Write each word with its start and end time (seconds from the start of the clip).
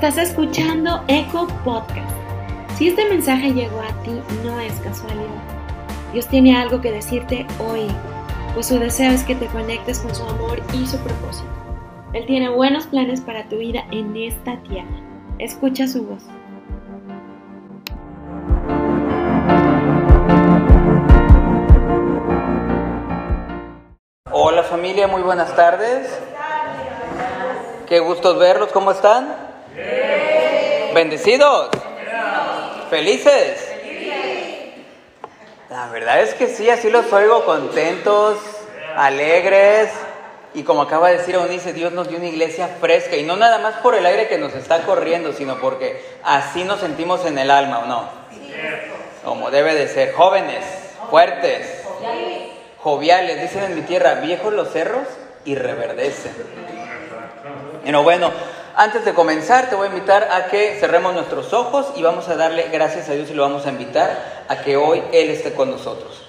Estás 0.00 0.16
escuchando 0.18 1.02
Eco 1.08 1.48
Podcast. 1.64 2.08
Si 2.76 2.86
este 2.86 3.04
mensaje 3.08 3.52
llegó 3.52 3.80
a 3.80 3.88
ti, 4.04 4.12
no 4.44 4.60
es 4.60 4.72
casualidad. 4.74 5.42
Dios 6.12 6.28
tiene 6.28 6.56
algo 6.56 6.80
que 6.80 6.92
decirte 6.92 7.44
hoy, 7.58 7.88
pues 8.54 8.66
su 8.66 8.78
deseo 8.78 9.10
es 9.10 9.24
que 9.24 9.34
te 9.34 9.46
conectes 9.46 9.98
con 9.98 10.14
su 10.14 10.22
amor 10.22 10.62
y 10.72 10.86
su 10.86 10.98
propósito. 10.98 11.48
Él 12.12 12.26
tiene 12.26 12.48
buenos 12.48 12.86
planes 12.86 13.20
para 13.20 13.48
tu 13.48 13.56
vida 13.56 13.86
en 13.90 14.16
esta 14.16 14.62
tierra. 14.62 15.02
Escucha 15.40 15.88
su 15.88 16.06
voz. 16.06 16.22
Hola 24.30 24.62
familia, 24.62 25.08
muy 25.08 25.22
buenas 25.22 25.56
tardes. 25.56 26.08
Qué 27.88 27.98
gustos 27.98 28.38
verlos, 28.38 28.70
¿cómo 28.70 28.92
están? 28.92 29.37
¿Bendecidos? 30.98 31.68
¿Felices? 32.90 33.68
La 35.70 35.86
verdad 35.90 36.22
es 36.22 36.34
que 36.34 36.48
sí, 36.48 36.68
así 36.70 36.90
los 36.90 37.12
oigo 37.12 37.44
contentos, 37.44 38.36
alegres. 38.96 39.90
Y 40.54 40.64
como 40.64 40.82
acaba 40.82 41.10
de 41.10 41.18
decir 41.18 41.36
Eunice, 41.36 41.72
Dios 41.72 41.92
nos 41.92 42.08
dio 42.08 42.18
una 42.18 42.26
iglesia 42.26 42.66
fresca. 42.80 43.14
Y 43.14 43.22
no 43.22 43.36
nada 43.36 43.60
más 43.60 43.74
por 43.74 43.94
el 43.94 44.04
aire 44.06 44.26
que 44.26 44.38
nos 44.38 44.54
está 44.54 44.82
corriendo, 44.82 45.32
sino 45.32 45.60
porque 45.60 46.04
así 46.24 46.64
nos 46.64 46.80
sentimos 46.80 47.24
en 47.26 47.38
el 47.38 47.52
alma, 47.52 47.78
¿o 47.78 47.86
no? 47.86 48.08
Como 49.24 49.52
debe 49.52 49.76
de 49.76 49.86
ser. 49.86 50.14
Jóvenes, 50.14 50.64
fuertes, 51.10 51.84
joviales. 52.78 53.40
Dicen 53.40 53.62
en 53.62 53.76
mi 53.76 53.82
tierra, 53.82 54.14
viejos 54.14 54.52
los 54.52 54.72
cerros 54.72 55.06
y 55.44 55.54
reverdecen. 55.54 56.32
Pero 57.84 58.02
bueno, 58.02 58.32
antes 58.78 59.04
de 59.04 59.12
comenzar, 59.12 59.68
te 59.68 59.74
voy 59.74 59.88
a 59.88 59.90
invitar 59.90 60.28
a 60.30 60.46
que 60.46 60.76
cerremos 60.78 61.12
nuestros 61.12 61.52
ojos 61.52 61.92
y 61.96 62.02
vamos 62.02 62.28
a 62.28 62.36
darle 62.36 62.68
gracias 62.72 63.08
a 63.08 63.12
Dios 63.12 63.28
y 63.28 63.34
lo 63.34 63.42
vamos 63.42 63.66
a 63.66 63.70
invitar 63.70 64.44
a 64.46 64.58
que 64.58 64.76
hoy 64.76 65.02
Él 65.12 65.30
esté 65.30 65.52
con 65.52 65.68
nosotros. 65.68 66.22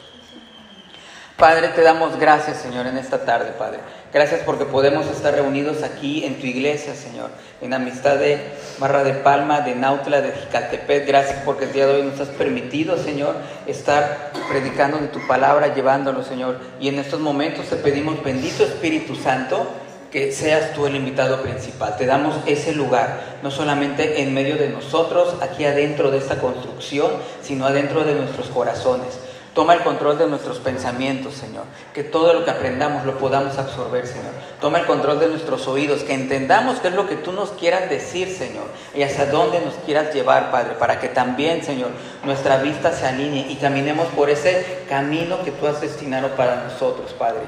Padre, 1.37 1.67
te 1.69 1.83
damos 1.83 2.19
gracias, 2.19 2.57
Señor, 2.57 2.87
en 2.87 2.97
esta 2.97 3.23
tarde, 3.23 3.51
Padre. 3.55 3.81
Gracias 4.11 4.41
porque 4.43 4.65
podemos 4.65 5.05
estar 5.05 5.35
reunidos 5.35 5.83
aquí 5.83 6.25
en 6.25 6.39
tu 6.39 6.47
iglesia, 6.47 6.95
Señor, 6.95 7.29
en 7.61 7.71
amistad 7.71 8.17
de 8.17 8.41
Barra 8.79 9.03
de 9.03 9.13
Palma, 9.13 9.61
de 9.61 9.75
Nautla, 9.75 10.21
de 10.21 10.31
Jicatepec. 10.31 11.05
Gracias 11.05 11.43
porque 11.45 11.65
el 11.65 11.73
día 11.73 11.85
de 11.85 12.01
hoy 12.01 12.01
nos 12.01 12.19
has 12.19 12.29
permitido, 12.29 12.97
Señor, 12.97 13.35
estar 13.67 14.31
predicando 14.49 14.97
de 14.97 15.07
tu 15.07 15.25
palabra, 15.27 15.75
llevándolo, 15.75 16.23
Señor. 16.23 16.57
Y 16.79 16.87
en 16.87 16.97
estos 16.97 17.19
momentos 17.19 17.67
te 17.67 17.75
pedimos, 17.75 18.23
bendito 18.23 18.63
Espíritu 18.63 19.15
Santo, 19.15 19.67
que 20.11 20.31
seas 20.31 20.73
tú 20.73 20.87
el 20.87 20.95
invitado 20.95 21.41
principal. 21.41 21.95
Te 21.97 22.05
damos 22.05 22.35
ese 22.45 22.73
lugar, 22.73 23.39
no 23.43 23.51
solamente 23.51 24.21
en 24.21 24.33
medio 24.33 24.57
de 24.57 24.69
nosotros, 24.69 25.35
aquí 25.41 25.65
adentro 25.65 26.09
de 26.09 26.17
esta 26.17 26.39
construcción, 26.39 27.11
sino 27.41 27.65
adentro 27.65 28.03
de 28.03 28.15
nuestros 28.15 28.47
corazones. 28.47 29.19
Toma 29.53 29.73
el 29.73 29.81
control 29.81 30.17
de 30.17 30.27
nuestros 30.27 30.59
pensamientos, 30.59 31.33
Señor. 31.33 31.63
Que 31.93 32.03
todo 32.03 32.33
lo 32.33 32.45
que 32.45 32.51
aprendamos 32.51 33.03
lo 33.05 33.17
podamos 33.17 33.57
absorber, 33.57 34.07
Señor. 34.07 34.31
Toma 34.61 34.79
el 34.79 34.85
control 34.85 35.19
de 35.19 35.27
nuestros 35.27 35.67
oídos, 35.67 36.03
que 36.03 36.13
entendamos 36.13 36.79
qué 36.79 36.89
es 36.89 36.93
lo 36.93 37.07
que 37.07 37.15
tú 37.15 37.31
nos 37.31 37.49
quieras 37.51 37.89
decir, 37.89 38.29
Señor, 38.33 38.65
y 38.93 39.01
hacia 39.01 39.25
dónde 39.25 39.59
nos 39.59 39.73
quieras 39.85 40.13
llevar, 40.13 40.51
Padre, 40.51 40.75
para 40.79 40.99
que 40.99 41.09
también, 41.09 41.63
Señor, 41.63 41.89
nuestra 42.23 42.57
vista 42.57 42.93
se 42.93 43.07
alinee 43.07 43.47
y 43.49 43.55
caminemos 43.55 44.07
por 44.09 44.29
ese 44.29 44.83
camino 44.87 45.43
que 45.43 45.51
tú 45.51 45.67
has 45.67 45.81
destinado 45.81 46.29
para 46.35 46.63
nosotros, 46.63 47.13
Padre. 47.13 47.41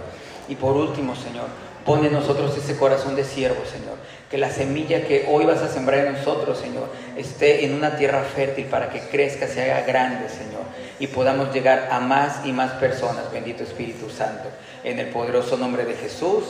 Y 0.49 0.55
por 0.55 0.75
último, 0.75 1.15
Señor, 1.15 1.45
Pone 1.85 2.07
en 2.07 2.13
nosotros 2.13 2.55
ese 2.57 2.77
corazón 2.77 3.15
de 3.15 3.23
siervo, 3.23 3.63
Señor. 3.65 3.95
Que 4.29 4.37
la 4.37 4.49
semilla 4.49 5.05
que 5.07 5.27
hoy 5.29 5.45
vas 5.45 5.61
a 5.61 5.67
sembrar 5.67 6.05
en 6.05 6.13
nosotros, 6.13 6.59
Señor, 6.59 6.87
esté 7.17 7.65
en 7.65 7.73
una 7.73 7.97
tierra 7.97 8.21
fértil 8.23 8.65
para 8.65 8.89
que 8.89 8.99
crezca, 8.99 9.47
se 9.47 9.71
haga 9.71 9.85
grande, 9.85 10.29
Señor. 10.29 10.61
Y 10.99 11.07
podamos 11.07 11.53
llegar 11.53 11.89
a 11.91 11.99
más 11.99 12.45
y 12.45 12.51
más 12.51 12.73
personas, 12.73 13.31
bendito 13.31 13.63
Espíritu 13.63 14.09
Santo. 14.09 14.49
En 14.83 14.99
el 14.99 15.07
poderoso 15.07 15.57
nombre 15.57 15.85
de 15.85 15.95
Jesús. 15.95 16.43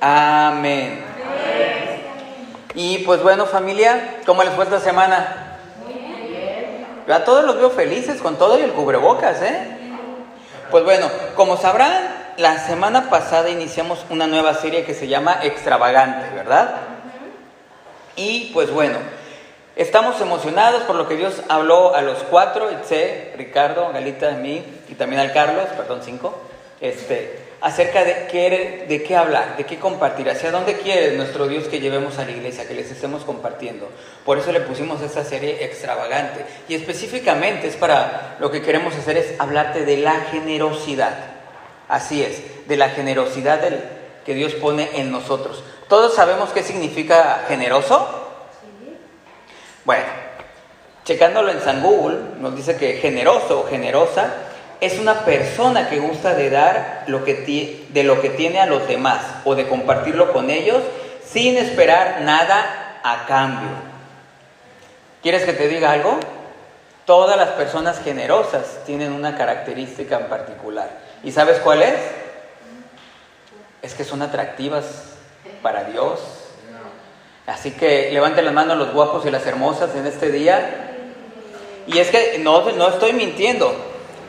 Amén. 0.00 1.00
Y 2.74 2.98
pues 2.98 3.22
bueno, 3.22 3.46
familia, 3.46 4.18
¿cómo 4.24 4.44
les 4.44 4.52
fue 4.54 4.64
esta 4.64 4.78
semana? 4.78 5.58
Yo 7.08 7.14
a 7.14 7.24
todos 7.24 7.44
los 7.44 7.56
veo 7.56 7.70
felices 7.70 8.20
con 8.20 8.36
todo 8.36 8.58
y 8.58 8.62
el 8.62 8.72
cubrebocas, 8.72 9.42
¿eh? 9.42 9.78
Pues 10.70 10.84
bueno, 10.84 11.08
como 11.34 11.56
sabrán, 11.56 12.17
la 12.38 12.56
semana 12.64 13.10
pasada 13.10 13.50
iniciamos 13.50 14.06
una 14.10 14.28
nueva 14.28 14.54
serie 14.54 14.84
que 14.84 14.94
se 14.94 15.08
llama 15.08 15.40
Extravagante, 15.42 16.32
¿verdad? 16.36 16.76
Y 18.14 18.52
pues 18.54 18.70
bueno, 18.70 18.96
estamos 19.74 20.20
emocionados 20.20 20.84
por 20.84 20.94
lo 20.94 21.08
que 21.08 21.16
Dios 21.16 21.42
habló 21.48 21.96
a 21.96 22.02
los 22.02 22.18
cuatro, 22.30 22.70
Itze, 22.70 23.32
Ricardo, 23.36 23.90
Galita, 23.92 24.28
a 24.28 24.36
mí 24.36 24.64
y 24.88 24.94
también 24.94 25.20
al 25.20 25.32
Carlos, 25.32 25.64
perdón, 25.76 26.00
cinco, 26.04 26.40
este, 26.80 27.40
acerca 27.60 28.04
de 28.04 28.28
qué, 28.30 28.86
de 28.88 29.02
qué 29.02 29.16
hablar, 29.16 29.56
de 29.56 29.66
qué 29.66 29.80
compartir, 29.80 30.30
hacia 30.30 30.52
dónde 30.52 30.74
quiere 30.74 31.16
nuestro 31.16 31.48
Dios 31.48 31.64
que 31.64 31.80
llevemos 31.80 32.20
a 32.20 32.24
la 32.24 32.30
iglesia, 32.30 32.68
que 32.68 32.74
les 32.74 32.88
estemos 32.88 33.24
compartiendo. 33.24 33.88
Por 34.24 34.38
eso 34.38 34.52
le 34.52 34.60
pusimos 34.60 35.02
esta 35.02 35.24
serie 35.24 35.64
extravagante. 35.64 36.46
Y 36.68 36.76
específicamente 36.76 37.66
es 37.66 37.74
para 37.74 38.36
lo 38.38 38.48
que 38.52 38.62
queremos 38.62 38.94
hacer 38.94 39.16
es 39.16 39.40
hablarte 39.40 39.84
de 39.84 39.96
la 39.96 40.20
generosidad. 40.30 41.37
Así 41.88 42.22
es, 42.22 42.68
de 42.68 42.76
la 42.76 42.90
generosidad 42.90 43.60
que 44.24 44.34
Dios 44.34 44.52
pone 44.54 44.90
en 44.94 45.10
nosotros. 45.10 45.64
¿Todos 45.88 46.14
sabemos 46.14 46.50
qué 46.50 46.62
significa 46.62 47.44
generoso? 47.48 48.06
Bueno, 49.86 50.04
checándolo 51.04 51.50
en 51.50 51.62
San 51.62 51.82
Google, 51.82 52.18
nos 52.38 52.54
dice 52.54 52.76
que 52.76 52.94
generoso 52.94 53.60
o 53.60 53.66
generosa 53.66 54.34
es 54.80 54.98
una 54.98 55.24
persona 55.24 55.88
que 55.88 55.98
gusta 55.98 56.34
de 56.34 56.50
dar 56.50 57.04
lo 57.06 57.24
que 57.24 57.86
de 57.88 58.02
lo 58.04 58.20
que 58.20 58.28
tiene 58.30 58.60
a 58.60 58.66
los 58.66 58.86
demás 58.86 59.22
o 59.44 59.54
de 59.54 59.66
compartirlo 59.66 60.32
con 60.32 60.50
ellos 60.50 60.82
sin 61.24 61.56
esperar 61.56 62.20
nada 62.20 63.00
a 63.02 63.26
cambio. 63.26 63.70
¿Quieres 65.22 65.44
que 65.44 65.54
te 65.54 65.68
diga 65.68 65.92
algo? 65.92 66.20
Todas 67.08 67.38
las 67.38 67.48
personas 67.52 68.02
generosas 68.04 68.80
tienen 68.84 69.12
una 69.12 69.34
característica 69.34 70.18
en 70.18 70.26
particular. 70.26 70.90
¿Y 71.24 71.32
sabes 71.32 71.58
cuál 71.60 71.80
es? 71.80 71.98
Es 73.80 73.94
que 73.94 74.04
son 74.04 74.20
atractivas 74.20 74.84
para 75.62 75.84
Dios. 75.84 76.20
Así 77.46 77.70
que 77.70 78.10
levanten 78.12 78.44
las 78.44 78.52
manos 78.52 78.76
los 78.76 78.92
guapos 78.92 79.24
y 79.24 79.30
las 79.30 79.46
hermosas 79.46 79.94
en 79.94 80.06
este 80.06 80.30
día. 80.30 80.96
Y 81.86 81.96
es 81.96 82.10
que 82.10 82.40
no, 82.40 82.70
no 82.72 82.88
estoy 82.88 83.14
mintiendo. 83.14 83.74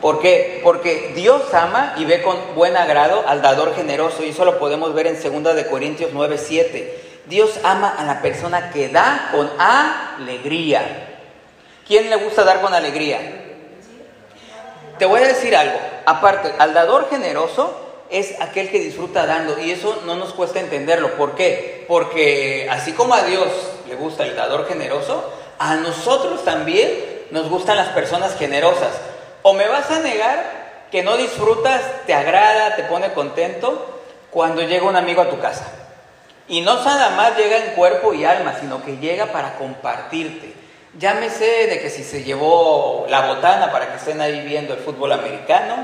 ¿Por 0.00 0.22
qué? 0.22 0.62
Porque 0.64 1.12
Dios 1.14 1.52
ama 1.52 1.92
y 1.98 2.06
ve 2.06 2.22
con 2.22 2.38
buen 2.54 2.78
agrado 2.78 3.24
al 3.26 3.42
dador 3.42 3.74
generoso. 3.74 4.24
Y 4.24 4.30
eso 4.30 4.46
lo 4.46 4.58
podemos 4.58 4.94
ver 4.94 5.06
en 5.06 5.42
2 5.42 5.54
de 5.54 5.66
Corintios 5.66 6.12
9, 6.14 6.38
7. 6.38 7.04
Dios 7.26 7.60
ama 7.62 7.94
a 7.98 8.04
la 8.04 8.22
persona 8.22 8.70
que 8.70 8.88
da 8.88 9.28
con 9.32 9.50
alegría. 9.58 11.09
¿Quién 11.90 12.08
le 12.08 12.14
gusta 12.14 12.44
dar 12.44 12.60
con 12.60 12.72
alegría? 12.72 13.18
Te 14.96 15.06
voy 15.06 15.22
a 15.22 15.26
decir 15.26 15.56
algo. 15.56 15.76
Aparte, 16.06 16.54
al 16.56 16.72
dador 16.72 17.10
generoso 17.10 18.04
es 18.10 18.40
aquel 18.40 18.70
que 18.70 18.78
disfruta 18.78 19.26
dando 19.26 19.58
y 19.58 19.72
eso 19.72 20.00
no 20.06 20.14
nos 20.14 20.32
cuesta 20.32 20.60
entenderlo. 20.60 21.16
¿Por 21.16 21.34
qué? 21.34 21.84
Porque 21.88 22.68
así 22.70 22.92
como 22.92 23.14
a 23.14 23.24
Dios 23.24 23.48
le 23.88 23.96
gusta 23.96 24.24
el 24.24 24.36
dador 24.36 24.68
generoso, 24.68 25.32
a 25.58 25.74
nosotros 25.74 26.44
también 26.44 26.92
nos 27.32 27.50
gustan 27.50 27.76
las 27.76 27.88
personas 27.88 28.38
generosas. 28.38 28.92
O 29.42 29.52
me 29.52 29.66
vas 29.66 29.90
a 29.90 29.98
negar 29.98 30.86
que 30.92 31.02
no 31.02 31.16
disfrutas, 31.16 31.82
te 32.06 32.14
agrada, 32.14 32.76
te 32.76 32.84
pone 32.84 33.12
contento 33.14 34.00
cuando 34.30 34.62
llega 34.62 34.86
un 34.86 34.94
amigo 34.94 35.22
a 35.22 35.28
tu 35.28 35.40
casa. 35.40 35.66
Y 36.46 36.60
no 36.60 36.84
nada 36.84 37.10
más 37.16 37.36
llega 37.36 37.56
en 37.56 37.72
cuerpo 37.72 38.14
y 38.14 38.24
alma, 38.24 38.54
sino 38.60 38.80
que 38.84 38.98
llega 38.98 39.26
para 39.32 39.56
compartirte. 39.56 40.59
Llámese 40.98 41.68
de 41.68 41.80
que 41.80 41.88
si 41.88 42.02
se 42.02 42.24
llevó 42.24 43.06
la 43.08 43.28
botana 43.28 43.70
para 43.70 43.90
que 43.90 43.96
estén 43.96 44.20
ahí 44.20 44.44
viendo 44.44 44.74
el 44.74 44.80
fútbol 44.80 45.12
americano, 45.12 45.76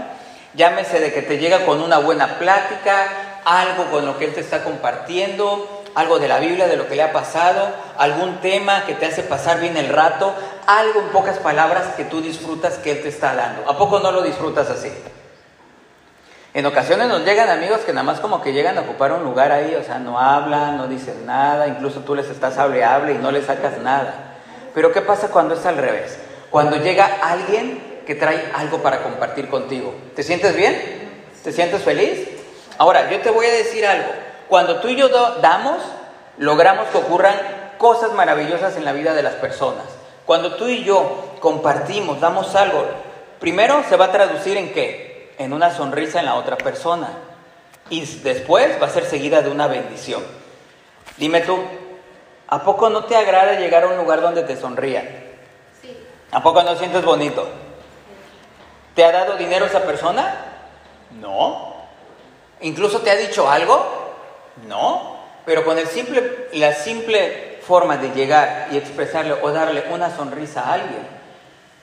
llámese 0.55 0.99
de 0.99 1.13
que 1.13 1.23
te 1.23 1.39
llega 1.39 1.65
con 1.65 1.81
una 1.81 1.99
buena 1.99 2.39
plática, 2.39 3.41
algo 3.45 3.85
con 3.93 4.05
lo 4.05 4.19
que 4.19 4.25
él 4.25 4.35
te 4.35 4.41
está 4.41 4.65
compartiendo, 4.65 5.85
algo 5.95 6.19
de 6.19 6.27
la 6.27 6.41
Biblia, 6.41 6.67
de 6.67 6.77
lo 6.77 6.89
que 6.89 6.97
le 6.97 7.05
ha 7.05 7.13
pasado, 7.13 7.69
algún 7.97 8.41
tema 8.41 8.85
que 8.85 8.95
te 8.95 9.07
hace 9.07 9.23
pasar 9.23 9.61
bien 9.61 9.77
el 9.77 9.89
rato, 9.89 10.35
algo 10.67 11.01
en 11.01 11.09
pocas 11.09 11.39
palabras 11.39 11.95
que 11.97 12.05
tú 12.05 12.21
disfrutas 12.21 12.79
que 12.79 12.91
él 12.91 13.03
te 13.03 13.09
está 13.09 13.35
dando. 13.35 13.71
¿A 13.71 13.79
poco 13.79 14.01
no 14.01 14.11
lo 14.11 14.23
disfrutas 14.23 14.69
así? 14.71 14.93
En 16.53 16.67
ocasiones 16.67 17.07
nos 17.07 17.25
llegan 17.25 17.49
amigos 17.49 17.81
que 17.81 17.93
nada 17.93 18.03
más 18.03 18.19
como 18.19 18.43
que 18.43 18.53
llegan 18.53 18.77
a 18.77 18.81
ocupar 18.81 19.13
un 19.13 19.23
lugar 19.23 19.53
ahí, 19.53 19.75
o 19.77 19.85
sea, 19.85 20.01
no 20.01 20.19
hablan, 20.19 20.77
no 20.79 20.89
dicen 20.89 21.25
nada, 21.27 21.69
incluso 21.69 22.01
tú 22.01 22.17
les 22.17 22.29
estás 22.29 22.59
hable, 22.59 22.83
hable 22.83 23.13
y 23.13 23.19
no 23.19 23.31
les 23.31 23.47
sacas 23.47 23.79
nada. 23.79 24.36
Pero 24.77 24.93
¿qué 24.93 25.01
pasa 25.01 25.29
cuando 25.29 25.55
es 25.55 25.65
al 25.65 25.79
revés? 25.79 26.19
Cuando 26.51 26.77
llega 26.77 27.07
alguien 27.23 28.03
que 28.07 28.15
trae 28.15 28.53
algo 28.55 28.83
para 28.83 29.03
compartir 29.03 29.49
contigo. 29.49 29.95
¿Te 30.15 30.23
sientes 30.23 30.55
bien? 30.55 31.23
¿Te 31.43 31.51
sientes 31.51 31.83
feliz? 31.83 32.29
Ahora, 32.77 33.11
yo 33.11 33.19
te 33.21 33.31
voy 33.31 33.47
a 33.47 33.53
decir 33.53 33.87
algo. 33.87 34.11
Cuando 34.49 34.81
tú 34.81 34.89
y 34.89 34.97
yo 34.97 35.09
damos, 35.41 35.79
logramos 36.37 36.89
que 36.89 36.99
ocurran 36.99 37.35
cosas 37.79 38.13
maravillosas 38.13 38.77
en 38.77 38.85
la 38.85 38.93
vida 38.93 39.15
de 39.15 39.23
las 39.23 39.37
personas. 39.37 39.87
Cuando 40.27 40.57
tú 40.57 40.69
y 40.69 40.85
yo 40.85 41.37
compartimos, 41.41 42.21
damos 42.21 42.55
algo, 42.55 42.85
primero 43.41 43.83
se 43.89 43.97
va 43.97 44.05
a 44.05 44.13
traducir 44.13 44.59
en 44.59 44.75
qué? 44.75 45.33
En 45.39 45.55
una 45.55 45.75
sonrisa 45.75 46.19
en 46.19 46.27
la 46.27 46.35
otra 46.35 46.59
persona. 46.59 47.09
Y 47.89 48.05
después 48.05 48.79
va 48.79 48.89
a 48.89 48.91
ser 48.91 49.07
seguida 49.07 49.41
de 49.41 49.49
una 49.49 49.69
bendición. 49.69 50.23
Dime 51.17 51.41
tú, 51.41 51.59
¿a 52.49 52.63
poco 52.63 52.91
no 52.91 53.05
te 53.05 53.17
agrada 53.17 53.59
llegar 53.59 53.85
a 53.85 53.89
un 53.89 53.97
lugar 53.97 54.21
donde 54.21 54.43
te 54.43 54.57
sonrían? 54.57 55.07
Sí. 55.81 55.97
¿A 56.33 56.43
poco 56.43 56.63
no 56.63 56.77
sientes 56.77 57.05
bonito? 57.05 57.49
¿Te 58.95 59.05
ha 59.05 59.13
dado 59.13 59.37
dinero 59.37 59.67
esa 59.67 59.83
persona? 59.83 60.35
No. 61.21 61.75
¿Incluso 62.61 63.01
te 63.01 63.11
ha 63.11 63.17
dicho 63.17 63.49
algo? 63.49 64.15
No. 64.67 65.17
Pero 65.45 65.65
con 65.65 65.79
el 65.79 65.87
simple, 65.87 66.49
la 66.55 66.73
simple 66.73 67.59
forma 67.67 67.97
de 67.97 68.11
llegar 68.11 68.69
y 68.73 68.77
expresarle 68.77 69.35
o 69.43 69.53
darle 69.53 69.85
una 69.91 70.15
sonrisa 70.15 70.63
a 70.63 70.75
alguien, 70.75 71.07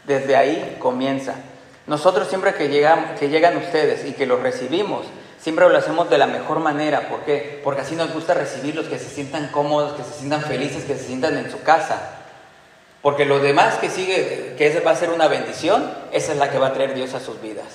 desde 0.05 0.35
ahí 0.35 0.77
comienza. 0.79 1.35
Nosotros 1.87 2.27
siempre 2.27 2.53
que, 2.53 2.69
llegan, 2.69 3.15
que 3.15 3.29
llegan 3.29 3.57
ustedes 3.57 4.05
y 4.05 4.13
que 4.13 4.25
los 4.25 4.41
recibimos, 4.41 5.05
siempre 5.43 5.67
lo 5.67 5.77
hacemos 5.77 6.09
de 6.09 6.17
la 6.17 6.25
mejor 6.25 6.59
manera. 6.59 7.09
¿Por 7.09 7.19
qué? 7.21 7.59
Porque 7.63 7.81
así 7.81 7.95
nos 7.95 8.13
gusta 8.13 8.33
recibirlos, 8.33 8.87
que 8.87 8.97
se 8.97 9.09
sientan 9.09 9.49
cómodos, 9.49 9.93
que 9.93 10.03
se 10.03 10.13
sientan 10.13 10.41
felices, 10.41 10.85
que 10.85 10.95
se 10.95 11.05
sientan 11.05 11.37
en 11.37 11.51
su 11.51 11.61
casa. 11.61 12.19
Porque 13.01 13.25
lo 13.25 13.39
demás 13.39 13.75
que 13.75 13.89
sigue, 13.89 14.55
que 14.57 14.79
va 14.79 14.91
a 14.91 14.95
ser 14.95 15.09
una 15.09 15.27
bendición, 15.27 15.91
esa 16.13 16.31
es 16.31 16.37
la 16.37 16.49
que 16.49 16.57
va 16.57 16.67
a 16.67 16.73
traer 16.73 16.93
Dios 16.93 17.13
a 17.13 17.19
sus 17.19 17.41
vidas. 17.41 17.65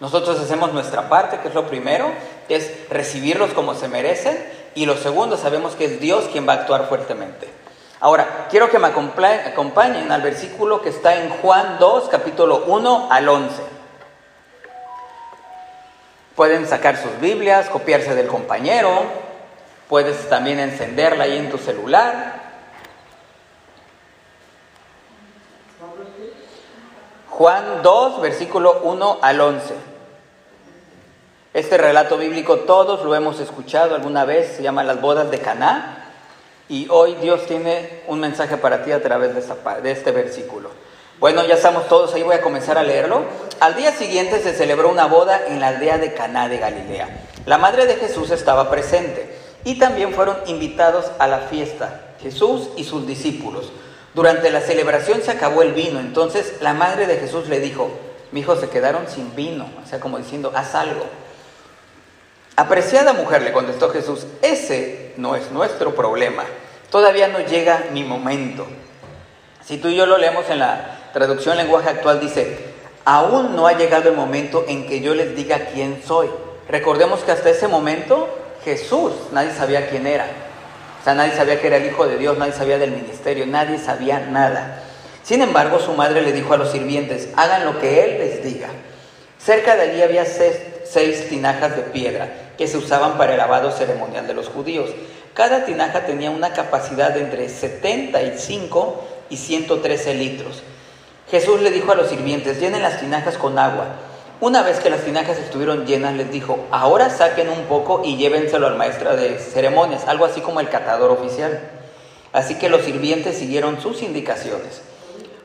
Nosotros 0.00 0.38
hacemos 0.38 0.74
nuestra 0.74 1.08
parte, 1.08 1.38
que 1.38 1.48
es 1.48 1.54
lo 1.54 1.66
primero, 1.66 2.12
es 2.50 2.70
recibirlos 2.90 3.54
como 3.54 3.74
se 3.74 3.88
merecen, 3.88 4.36
y 4.74 4.84
lo 4.84 4.98
segundo, 4.98 5.38
sabemos 5.38 5.74
que 5.76 5.86
es 5.86 6.00
Dios 6.00 6.26
quien 6.30 6.46
va 6.46 6.52
a 6.52 6.56
actuar 6.56 6.88
fuertemente. 6.88 7.48
Ahora, 8.00 8.48
quiero 8.50 8.68
que 8.68 8.78
me 8.78 8.88
acompañen 8.88 10.12
al 10.12 10.20
versículo 10.20 10.82
que 10.82 10.90
está 10.90 11.16
en 11.16 11.30
Juan 11.30 11.78
2, 11.80 12.08
capítulo 12.10 12.64
1 12.66 13.08
al 13.10 13.26
11. 13.26 13.73
Pueden 16.36 16.66
sacar 16.66 16.96
sus 16.96 17.20
Biblias, 17.20 17.68
copiarse 17.68 18.14
del 18.14 18.26
compañero, 18.26 19.04
puedes 19.88 20.28
también 20.28 20.58
encenderla 20.58 21.24
ahí 21.24 21.38
en 21.38 21.50
tu 21.50 21.58
celular 21.58 22.44
Juan 27.36 27.82
2, 27.82 28.20
versículo 28.20 28.80
1 28.84 29.18
al 29.20 29.40
11. 29.40 29.74
Este 31.52 31.76
relato 31.76 32.16
bíblico 32.16 32.60
todos 32.60 33.04
lo 33.04 33.12
hemos 33.16 33.40
escuchado 33.40 33.96
alguna 33.96 34.24
vez, 34.24 34.54
se 34.56 34.62
llama 34.62 34.84
las 34.84 35.00
bodas 35.00 35.32
de 35.32 35.40
Caná, 35.40 36.12
y 36.68 36.86
hoy 36.90 37.16
Dios 37.16 37.44
tiene 37.46 38.02
un 38.06 38.20
mensaje 38.20 38.56
para 38.56 38.84
ti 38.84 38.92
a 38.92 39.02
través 39.02 39.34
de, 39.34 39.80
de 39.82 39.90
este 39.90 40.12
versículo. 40.12 40.70
Bueno, 41.20 41.44
ya 41.46 41.54
estamos 41.54 41.88
todos 41.88 42.12
ahí, 42.14 42.22
voy 42.22 42.34
a 42.34 42.42
comenzar 42.42 42.76
a 42.76 42.82
leerlo. 42.82 43.24
Al 43.60 43.76
día 43.76 43.92
siguiente 43.92 44.40
se 44.40 44.52
celebró 44.52 44.90
una 44.90 45.06
boda 45.06 45.46
en 45.46 45.60
la 45.60 45.68
aldea 45.68 45.98
de 45.98 46.12
Caná 46.12 46.48
de 46.48 46.58
Galilea. 46.58 47.08
La 47.46 47.56
madre 47.56 47.86
de 47.86 47.96
Jesús 47.96 48.30
estaba 48.30 48.70
presente 48.70 49.34
y 49.64 49.78
también 49.78 50.12
fueron 50.12 50.36
invitados 50.46 51.06
a 51.18 51.26
la 51.26 51.38
fiesta 51.38 52.14
Jesús 52.20 52.70
y 52.76 52.84
sus 52.84 53.06
discípulos. 53.06 53.70
Durante 54.14 54.50
la 54.50 54.60
celebración 54.60 55.22
se 55.22 55.30
acabó 55.30 55.62
el 55.62 55.72
vino, 55.72 56.00
entonces 56.00 56.54
la 56.60 56.74
madre 56.74 57.06
de 57.06 57.16
Jesús 57.16 57.48
le 57.48 57.60
dijo, 57.60 57.90
mi 58.32 58.40
hijo 58.40 58.56
se 58.56 58.68
quedaron 58.68 59.08
sin 59.08 59.34
vino, 59.36 59.68
o 59.82 59.86
sea, 59.86 60.00
como 60.00 60.18
diciendo, 60.18 60.52
haz 60.54 60.74
algo. 60.74 61.04
Apreciada 62.56 63.12
mujer, 63.12 63.42
le 63.42 63.52
contestó 63.52 63.90
Jesús, 63.90 64.26
ese 64.42 65.12
no 65.16 65.36
es 65.36 65.50
nuestro 65.50 65.94
problema, 65.94 66.44
todavía 66.90 67.28
no 67.28 67.40
llega 67.40 67.86
mi 67.92 68.04
momento. 68.04 68.66
Si 69.64 69.78
tú 69.78 69.88
y 69.88 69.96
yo 69.96 70.06
lo 70.06 70.18
leemos 70.18 70.48
en 70.48 70.60
la 70.60 71.03
traducción 71.14 71.56
lenguaje 71.56 71.88
actual, 71.88 72.20
dice, 72.20 72.58
aún 73.04 73.54
no 73.54 73.68
ha 73.68 73.78
llegado 73.78 74.10
el 74.10 74.16
momento 74.16 74.64
en 74.68 74.86
que 74.86 75.00
yo 75.00 75.14
les 75.14 75.34
diga 75.34 75.68
quién 75.72 76.02
soy. 76.04 76.28
Recordemos 76.68 77.20
que 77.20 77.30
hasta 77.30 77.50
ese 77.50 77.68
momento 77.68 78.28
Jesús, 78.64 79.12
nadie 79.32 79.52
sabía 79.52 79.88
quién 79.88 80.06
era. 80.06 80.26
O 81.00 81.04
sea, 81.04 81.14
nadie 81.14 81.32
sabía 81.32 81.60
que 81.60 81.68
era 81.68 81.76
el 81.76 81.86
Hijo 81.86 82.06
de 82.06 82.18
Dios, 82.18 82.36
nadie 82.36 82.52
sabía 82.52 82.78
del 82.78 82.90
ministerio, 82.90 83.46
nadie 83.46 83.78
sabía 83.78 84.20
nada. 84.20 84.82
Sin 85.22 85.40
embargo, 85.40 85.78
su 85.78 85.92
madre 85.92 86.20
le 86.20 86.32
dijo 86.32 86.52
a 86.52 86.56
los 86.56 86.72
sirvientes, 86.72 87.28
hagan 87.36 87.64
lo 87.64 87.78
que 87.78 88.04
él 88.04 88.18
les 88.18 88.42
diga. 88.42 88.68
Cerca 89.38 89.76
de 89.76 89.82
allí 89.82 90.02
había 90.02 90.24
seis, 90.24 91.28
tinajas 91.28 91.76
de 91.76 91.82
piedra 91.82 92.28
que 92.58 92.66
se 92.66 92.76
usaban 92.76 93.18
para 93.18 93.32
el 93.32 93.38
lavado 93.38 93.70
ceremonial 93.70 94.26
de 94.26 94.34
los 94.34 94.48
judíos. 94.48 94.90
Cada 95.32 95.64
tinaja 95.64 96.06
tenía 96.06 96.30
una 96.30 96.52
capacidad 96.54 97.10
de 97.10 97.20
entre 97.20 97.48
75 97.48 99.04
y 99.28 99.36
113 99.36 100.14
litros. 100.14 100.62
Jesús 101.30 101.60
le 101.62 101.70
dijo 101.70 101.92
a 101.92 101.94
los 101.94 102.08
sirvientes, 102.08 102.60
llenen 102.60 102.82
las 102.82 103.00
tinajas 103.00 103.38
con 103.38 103.58
agua. 103.58 103.86
Una 104.40 104.62
vez 104.62 104.78
que 104.80 104.90
las 104.90 105.00
tinajas 105.00 105.38
estuvieron 105.38 105.86
llenas, 105.86 106.14
les 106.14 106.30
dijo, 106.30 106.58
ahora 106.70 107.08
saquen 107.08 107.48
un 107.48 107.64
poco 107.64 108.02
y 108.04 108.16
llévenselo 108.16 108.66
al 108.66 108.76
maestro 108.76 109.16
de 109.16 109.38
ceremonias, 109.38 110.06
algo 110.06 110.26
así 110.26 110.40
como 110.42 110.60
el 110.60 110.68
catador 110.68 111.10
oficial. 111.10 111.70
Así 112.32 112.56
que 112.56 112.68
los 112.68 112.82
sirvientes 112.82 113.38
siguieron 113.38 113.80
sus 113.80 114.02
indicaciones. 114.02 114.82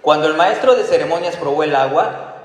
Cuando 0.02 0.28
el 0.28 0.34
maestro 0.34 0.76
de 0.76 0.84
ceremonias 0.84 1.38
probó 1.38 1.64
el 1.64 1.76
agua, 1.76 2.36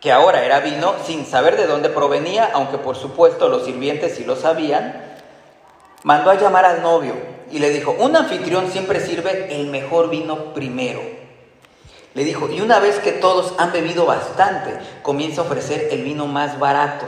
que 0.00 0.12
ahora 0.12 0.44
era 0.44 0.60
vino, 0.60 0.94
sin 1.04 1.24
saber 1.24 1.56
de 1.56 1.66
dónde 1.66 1.88
provenía, 1.88 2.50
aunque 2.52 2.78
por 2.78 2.96
supuesto 2.96 3.48
los 3.48 3.64
sirvientes 3.64 4.16
sí 4.16 4.24
lo 4.24 4.36
sabían, 4.36 5.16
mandó 6.02 6.30
a 6.30 6.34
llamar 6.34 6.66
al 6.66 6.82
novio 6.82 7.14
y 7.50 7.58
le 7.58 7.70
dijo, 7.70 7.96
un 7.98 8.14
anfitrión 8.16 8.70
siempre 8.70 9.00
sirve 9.00 9.54
el 9.54 9.68
mejor 9.68 10.10
vino 10.10 10.52
primero. 10.54 11.21
Le 12.14 12.24
dijo, 12.24 12.48
y 12.50 12.60
una 12.60 12.78
vez 12.78 12.98
que 12.98 13.12
todos 13.12 13.54
han 13.58 13.72
bebido 13.72 14.04
bastante, 14.04 14.74
comienza 15.02 15.40
a 15.40 15.44
ofrecer 15.44 15.88
el 15.90 16.02
vino 16.02 16.26
más 16.26 16.58
barato. 16.58 17.06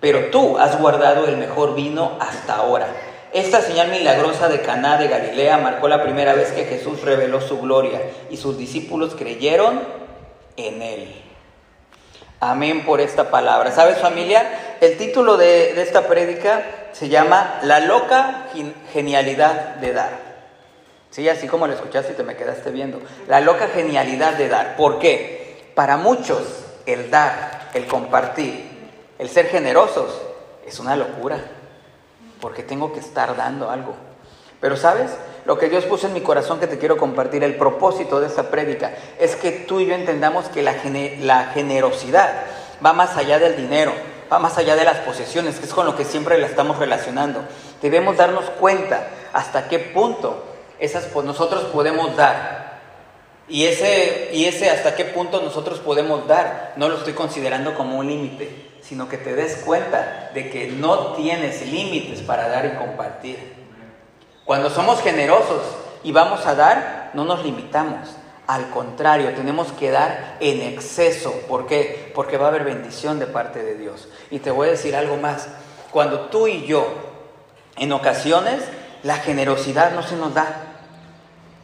Pero 0.00 0.30
tú 0.30 0.56
has 0.58 0.78
guardado 0.80 1.26
el 1.26 1.36
mejor 1.36 1.74
vino 1.74 2.12
hasta 2.20 2.56
ahora. 2.56 2.88
Esta 3.32 3.60
señal 3.60 3.90
milagrosa 3.90 4.48
de 4.48 4.60
Caná 4.60 4.96
de 4.98 5.08
Galilea 5.08 5.58
marcó 5.58 5.88
la 5.88 6.02
primera 6.02 6.34
vez 6.34 6.52
que 6.52 6.64
Jesús 6.64 7.02
reveló 7.02 7.40
su 7.40 7.60
gloria 7.60 8.00
y 8.30 8.36
sus 8.36 8.56
discípulos 8.56 9.14
creyeron 9.16 9.80
en 10.56 10.82
él. 10.82 11.14
Amén 12.40 12.84
por 12.84 13.00
esta 13.00 13.30
palabra. 13.30 13.70
¿Sabes 13.70 13.98
familia? 13.98 14.76
El 14.80 14.96
título 14.96 15.36
de, 15.36 15.80
esta 15.82 16.08
prédica 16.08 16.88
se 16.92 17.08
llama 17.08 17.60
La 17.62 17.80
loca 17.80 18.46
genialidad 18.92 19.76
de 19.76 19.92
dar. 19.92 20.29
Sí, 21.10 21.28
así 21.28 21.48
como 21.48 21.66
lo 21.66 21.72
escuchaste 21.72 22.12
y 22.12 22.16
te 22.16 22.22
me 22.22 22.36
quedaste 22.36 22.70
viendo. 22.70 23.00
La 23.26 23.40
loca 23.40 23.68
genialidad 23.68 24.34
de 24.34 24.48
dar. 24.48 24.76
¿Por 24.76 25.00
qué? 25.00 25.70
Para 25.74 25.96
muchos 25.96 26.42
el 26.86 27.10
dar, 27.10 27.70
el 27.74 27.86
compartir, 27.86 28.64
el 29.18 29.28
ser 29.28 29.46
generosos 29.46 30.20
es 30.66 30.78
una 30.78 30.94
locura. 30.94 31.38
Porque 32.40 32.62
tengo 32.62 32.92
que 32.92 33.00
estar 33.00 33.36
dando 33.36 33.70
algo. 33.70 33.94
Pero 34.60 34.76
sabes, 34.76 35.10
lo 35.46 35.58
que 35.58 35.68
Dios 35.68 35.84
puso 35.84 36.06
en 36.06 36.12
mi 36.12 36.20
corazón 36.20 36.60
que 36.60 36.66
te 36.66 36.78
quiero 36.78 36.96
compartir, 36.96 37.42
el 37.42 37.56
propósito 37.56 38.20
de 38.20 38.28
esta 38.28 38.50
prédica, 38.50 38.92
es 39.18 39.36
que 39.36 39.50
tú 39.50 39.80
y 39.80 39.86
yo 39.86 39.94
entendamos 39.94 40.46
que 40.46 40.62
la, 40.62 40.76
la 41.20 41.46
generosidad 41.46 42.44
va 42.84 42.92
más 42.92 43.16
allá 43.16 43.38
del 43.38 43.56
dinero, 43.56 43.92
va 44.32 44.38
más 44.38 44.58
allá 44.58 44.76
de 44.76 44.84
las 44.84 44.98
posesiones, 44.98 45.58
que 45.58 45.66
es 45.66 45.74
con 45.74 45.86
lo 45.86 45.96
que 45.96 46.04
siempre 46.04 46.38
la 46.38 46.46
estamos 46.46 46.78
relacionando. 46.78 47.42
Debemos 47.82 48.16
darnos 48.16 48.44
cuenta 48.60 49.08
hasta 49.32 49.68
qué 49.68 49.78
punto 49.78 50.44
esas 50.80 51.04
pues, 51.04 51.24
nosotros 51.26 51.64
podemos 51.64 52.16
dar. 52.16 52.80
Y 53.48 53.66
ese, 53.66 54.30
y 54.32 54.44
ese 54.44 54.70
hasta 54.70 54.94
qué 54.94 55.04
punto 55.04 55.40
nosotros 55.42 55.78
podemos 55.80 56.26
dar, 56.26 56.74
no 56.76 56.88
lo 56.88 56.98
estoy 56.98 57.14
considerando 57.14 57.74
como 57.74 57.98
un 57.98 58.06
límite, 58.06 58.70
sino 58.80 59.08
que 59.08 59.18
te 59.18 59.34
des 59.34 59.56
cuenta 59.56 60.30
de 60.34 60.50
que 60.50 60.68
no 60.68 61.14
tienes 61.14 61.66
límites 61.66 62.20
para 62.22 62.48
dar 62.48 62.66
y 62.66 62.78
compartir. 62.78 63.38
Cuando 64.44 64.70
somos 64.70 65.02
generosos 65.02 65.62
y 66.02 66.12
vamos 66.12 66.46
a 66.46 66.54
dar, 66.54 67.10
no 67.14 67.24
nos 67.24 67.44
limitamos. 67.44 68.08
Al 68.46 68.70
contrario, 68.70 69.32
tenemos 69.34 69.70
que 69.72 69.90
dar 69.90 70.36
en 70.40 70.60
exceso. 70.62 71.32
¿Por 71.48 71.66
qué? 71.66 72.10
Porque 72.14 72.36
va 72.36 72.46
a 72.46 72.48
haber 72.48 72.64
bendición 72.64 73.18
de 73.18 73.26
parte 73.26 73.62
de 73.62 73.76
Dios. 73.76 74.08
Y 74.30 74.40
te 74.40 74.50
voy 74.50 74.68
a 74.68 74.72
decir 74.72 74.96
algo 74.96 75.16
más. 75.16 75.48
Cuando 75.92 76.22
tú 76.30 76.48
y 76.48 76.66
yo, 76.66 76.86
en 77.76 77.92
ocasiones, 77.92 78.62
la 79.02 79.16
generosidad 79.16 79.92
no 79.92 80.02
se 80.02 80.16
nos 80.16 80.34
da. 80.34 80.69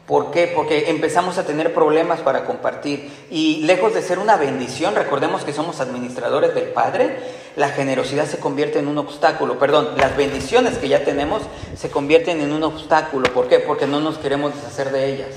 ¿Por 0.07 0.31
qué? 0.31 0.47
Porque 0.47 0.89
empezamos 0.89 1.37
a 1.37 1.45
tener 1.45 1.73
problemas 1.73 2.21
para 2.21 2.45
compartir. 2.45 3.11
Y 3.29 3.63
lejos 3.63 3.93
de 3.93 4.01
ser 4.01 4.19
una 4.19 4.37
bendición, 4.37 4.95
recordemos 4.95 5.43
que 5.43 5.51
somos 5.51 5.81
administradores 5.81 6.55
del 6.55 6.69
Padre, 6.69 7.19
la 7.57 7.67
generosidad 7.69 8.25
se 8.25 8.39
convierte 8.39 8.79
en 8.79 8.87
un 8.87 8.97
obstáculo. 8.97 9.59
Perdón, 9.59 9.89
las 9.97 10.15
bendiciones 10.15 10.77
que 10.77 10.87
ya 10.87 11.03
tenemos 11.03 11.41
se 11.75 11.91
convierten 11.91 12.39
en 12.39 12.53
un 12.53 12.63
obstáculo. 12.63 13.33
¿Por 13.33 13.49
qué? 13.49 13.59
Porque 13.59 13.85
no 13.85 13.99
nos 13.99 14.17
queremos 14.17 14.55
deshacer 14.55 14.91
de 14.91 15.13
ellas. 15.13 15.35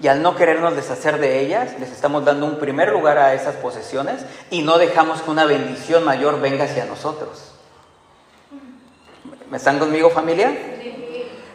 Y 0.00 0.08
al 0.08 0.20
no 0.20 0.34
querernos 0.34 0.74
deshacer 0.74 1.20
de 1.20 1.38
ellas, 1.38 1.78
les 1.78 1.92
estamos 1.92 2.24
dando 2.24 2.46
un 2.46 2.58
primer 2.58 2.88
lugar 2.88 3.16
a 3.16 3.34
esas 3.34 3.54
posesiones 3.54 4.24
y 4.50 4.62
no 4.62 4.78
dejamos 4.78 5.22
que 5.22 5.30
una 5.30 5.44
bendición 5.44 6.02
mayor 6.02 6.40
venga 6.40 6.64
hacia 6.64 6.84
nosotros. 6.86 7.52
¿Me 9.48 9.58
están 9.58 9.78
conmigo 9.78 10.10
familia? 10.10 10.71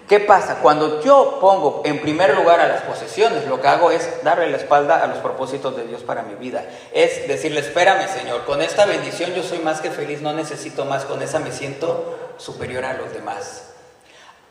¿Qué 0.08 0.22
pasa? 0.22 0.60
Cuando 0.62 1.02
yo 1.02 1.38
pongo 1.42 1.82
en 1.84 2.00
primer 2.00 2.34
lugar 2.34 2.62
a 2.62 2.68
las 2.68 2.84
posesiones, 2.84 3.46
lo 3.46 3.60
que 3.60 3.68
hago 3.68 3.92
es 3.92 4.24
darle 4.24 4.50
la 4.50 4.56
espalda 4.56 5.04
a 5.04 5.08
los 5.08 5.18
propósitos 5.18 5.76
de 5.76 5.86
Dios 5.86 6.04
para 6.04 6.24
mi 6.24 6.36
vida. 6.36 6.64
Es 6.94 7.28
decirle, 7.28 7.60
espérame 7.60 8.08
Señor, 8.08 8.46
con 8.46 8.62
esta 8.62 8.86
bendición 8.86 9.34
yo 9.34 9.44
soy 9.44 9.60
más 9.60 9.82
que 9.82 9.92
feliz, 9.92 10.22
no 10.22 10.32
necesito 10.32 10.86
más, 10.86 11.04
con 11.04 11.22
esa 11.22 11.40
me 11.40 11.52
siento 11.52 12.34
superior 12.38 12.86
a 12.86 12.94
los 12.94 13.12
demás. 13.12 13.74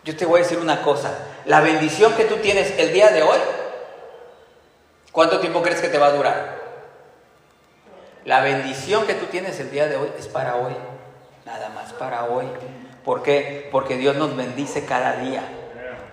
Yo 0.05 0.15
te 0.15 0.27
voy 0.27 0.41
a 0.41 0.43
decir 0.43 0.59
una 0.59 0.83
cosa, 0.83 1.11
la 1.47 1.63
bendición 1.63 2.13
que 2.13 2.27
tú 2.27 2.37
tienes 2.37 2.79
el 2.79 2.93
día 2.93 3.09
de 3.09 3.23
hoy, 3.23 3.39
¿cuánto 5.11 5.41
tiempo 5.41 5.63
crees 5.63 5.81
que 5.81 5.89
te 5.89 5.97
va 5.97 6.09
a 6.09 6.13
durar? 6.13 6.67
La 8.27 8.41
bendición 8.41 9.07
que 9.07 9.15
tú 9.15 9.25
tienes 9.27 9.59
el 9.59 9.71
día 9.71 9.87
de 9.87 9.97
hoy 9.97 10.13
es 10.19 10.29
para 10.29 10.57
hoy, 10.57 10.77
nada 11.47 11.71
más 11.71 11.95
para 11.95 12.27
hoy. 12.27 12.47
¿Por 13.07 13.23
qué? 13.23 13.69
Porque 13.71 13.97
Dios 13.97 14.17
nos 14.17 14.37
bendice 14.37 14.85
cada 14.85 15.13
día. 15.13 15.41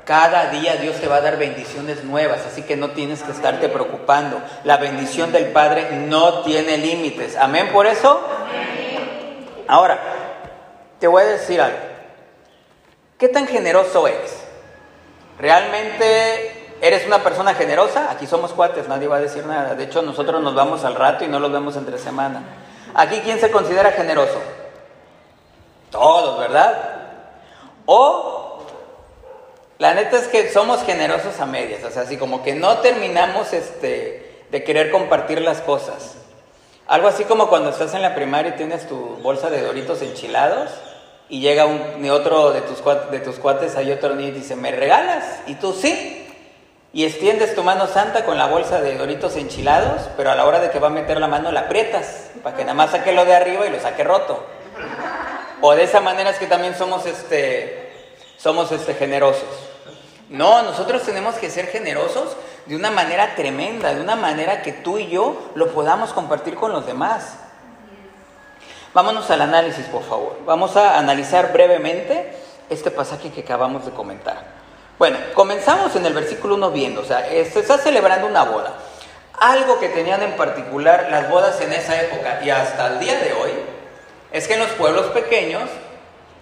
Cada 0.06 0.52
día 0.52 0.76
Dios 0.76 0.98
te 1.02 1.08
va 1.08 1.16
a 1.16 1.22
dar 1.22 1.38
bendiciones 1.38 2.04
nuevas, 2.04 2.46
así 2.46 2.62
que 2.62 2.76
no 2.78 2.92
tienes 2.92 3.24
que 3.24 3.32
estarte 3.32 3.68
preocupando. 3.68 4.40
La 4.64 4.78
bendición 4.78 5.32
del 5.32 5.48
Padre 5.48 5.88
no 6.08 6.44
tiene 6.44 6.78
límites. 6.78 7.36
Amén 7.36 7.70
por 7.74 7.88
eso. 7.88 8.22
Ahora, 9.68 10.00
te 11.00 11.08
voy 11.08 11.24
a 11.24 11.26
decir 11.26 11.60
algo. 11.60 11.80
¿Qué 13.18 13.28
tan 13.28 13.48
generoso 13.48 14.08
eres? 14.08 14.44
¿Realmente 15.40 16.76
eres 16.80 17.08
una 17.08 17.24
persona 17.24 17.56
generosa? 17.56 18.12
Aquí 18.12 18.28
somos 18.28 18.52
cuates, 18.52 18.88
nadie 18.88 19.08
va 19.08 19.18
a 19.18 19.22
decir 19.22 19.48
nada. 19.48 19.74
De 19.74 19.86
hecho, 19.86 20.04
nosotros 20.04 20.44
nos 20.44 20.54
vamos 20.54 20.84
al 20.84 20.94
rato 20.94 21.26
y 21.26 21.28
no 21.28 21.40
los 21.40 21.52
vemos 21.52 21.76
entre 21.76 21.98
semana. 21.98 22.44
Aquí, 22.94 23.20
¿quién 23.24 23.40
se 23.40 23.50
considera 23.50 23.94
generoso? 23.94 24.40
Todos, 25.94 26.40
¿verdad? 26.40 26.74
O 27.86 28.66
la 29.78 29.94
neta 29.94 30.18
es 30.18 30.28
que 30.28 30.52
somos 30.52 30.84
generosos 30.84 31.40
a 31.40 31.46
medias, 31.46 31.84
o 31.84 31.92
sea, 31.92 32.02
así 32.02 32.18
como 32.18 32.42
que 32.42 32.56
no 32.56 32.80
terminamos 32.80 33.54
este, 33.54 34.46
de 34.50 34.64
querer 34.64 34.90
compartir 34.90 35.42
las 35.42 35.62
cosas. 35.62 36.16
Algo 36.88 37.08
así 37.08 37.26
como 37.26 37.48
cuando 37.48 37.70
estás 37.70 37.94
en 37.94 38.02
la 38.02 38.16
primaria 38.16 38.54
y 38.54 38.56
tienes 38.56 38.88
tu 38.88 38.96
bolsa 39.22 39.52
de 39.52 39.62
doritos 39.62 40.02
enchilados 40.02 40.72
y 41.30 41.42
llega 41.42 41.68
un, 41.68 42.10
otro 42.10 42.54
de 42.54 42.62
tus, 42.62 42.84
de 43.12 43.20
tus 43.20 43.36
cuates, 43.38 43.76
hay 43.76 43.92
otro 43.92 44.16
niño 44.16 44.30
y 44.30 44.40
dice, 44.40 44.56
¿me 44.56 44.72
regalas? 44.72 45.42
Y 45.46 45.56
tú 45.56 45.74
sí. 45.74 46.28
Y 46.92 47.06
extiendes 47.06 47.54
tu 47.54 47.64
mano 47.64 47.86
santa 47.86 48.26
con 48.26 48.40
la 48.40 48.48
bolsa 48.48 48.82
de 48.82 48.98
doritos 48.98 49.36
enchilados, 49.36 50.10
pero 50.18 50.32
a 50.32 50.36
la 50.36 50.46
hora 50.46 50.60
de 50.60 50.72
que 50.72 50.80
va 50.80 50.88
a 50.88 50.92
meter 50.92 51.20
la 51.20 51.28
mano 51.28 51.52
la 51.52 51.62
aprietas, 51.62 52.32
para 52.42 52.56
que 52.56 52.64
nada 52.64 52.74
más 52.74 52.92
saque 52.92 53.12
lo 53.12 53.26
de 53.26 53.36
arriba 53.36 53.68
y 53.68 53.70
lo 53.70 53.80
saque 53.80 54.04
roto. 54.04 54.44
O 55.66 55.74
de 55.76 55.84
esa 55.84 56.02
manera 56.02 56.30
es 56.30 56.40
que 56.40 56.46
también 56.46 56.76
somos, 56.76 57.06
este, 57.06 57.90
somos 58.36 58.70
este, 58.74 58.96
generosos. 58.96 59.48
No, 60.28 60.62
nosotros 60.62 61.04
tenemos 61.04 61.36
que 61.36 61.50
ser 61.50 61.68
generosos 61.68 62.36
de 62.66 62.76
una 62.76 62.92
manera 62.92 63.34
tremenda, 63.38 63.94
de 63.94 64.02
una 64.02 64.18
manera 64.18 64.62
que 64.62 64.74
tú 64.74 64.98
y 64.98 65.08
yo 65.08 65.52
lo 65.56 65.70
podamos 65.70 66.12
compartir 66.12 66.56
con 66.56 66.74
los 66.74 66.86
demás. 66.86 67.38
Vámonos 68.94 69.32
al 69.32 69.40
análisis, 69.40 69.86
por 69.86 70.04
favor. 70.04 70.38
Vamos 70.46 70.76
a 70.76 71.00
analizar 71.00 71.54
brevemente 71.54 72.34
este 72.70 72.92
pasaje 72.92 73.32
que 73.32 73.40
acabamos 73.40 73.86
de 73.86 73.92
comentar. 73.92 74.44
Bueno, 75.00 75.18
comenzamos 75.34 75.96
en 75.96 76.06
el 76.06 76.14
versículo 76.14 76.56
1 76.56 76.72
viendo, 76.72 77.00
o 77.00 77.06
sea, 77.06 77.26
se 77.26 77.60
está 77.62 77.78
celebrando 77.78 78.28
una 78.28 78.44
boda. 78.44 78.74
Algo 79.40 79.80
que 79.80 79.88
tenían 79.88 80.24
en 80.24 80.36
particular 80.36 81.08
las 81.10 81.30
bodas 81.30 81.62
en 81.62 81.72
esa 81.72 82.02
época 82.02 82.42
y 82.44 82.50
hasta 82.50 82.88
el 82.88 83.00
día 83.00 83.18
de 83.18 83.32
hoy 83.32 83.73
es 84.34 84.48
que 84.48 84.56
en 84.56 84.60
los 84.60 84.72
pueblos 84.72 85.06
pequeños 85.08 85.70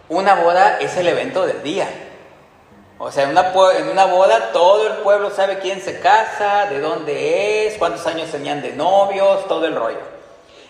una 0.10 0.36
boda 0.36 0.80
es 0.80 0.98
el 0.98 1.08
evento 1.08 1.46
del 1.46 1.62
día. 1.62 1.88
O 2.98 3.12
sea, 3.12 3.24
en 3.24 3.32
una, 3.32 4.06
boda 4.06 4.52
todo 4.54 4.88
el 4.88 4.94
pueblo 4.98 5.30
sabe 5.32 5.60
quién 5.60 5.82
se 5.82 6.00
casa, 6.00 6.68
de 6.68 6.80
dónde 6.80 7.68
es, 7.68 7.78
cuántos 7.78 8.06
años 8.08 8.30
tenían 8.30 8.62
de 8.62 8.74
novios, 8.74 9.48
todo 9.48 9.66
el 9.66 9.76
rollo. 9.76 10.02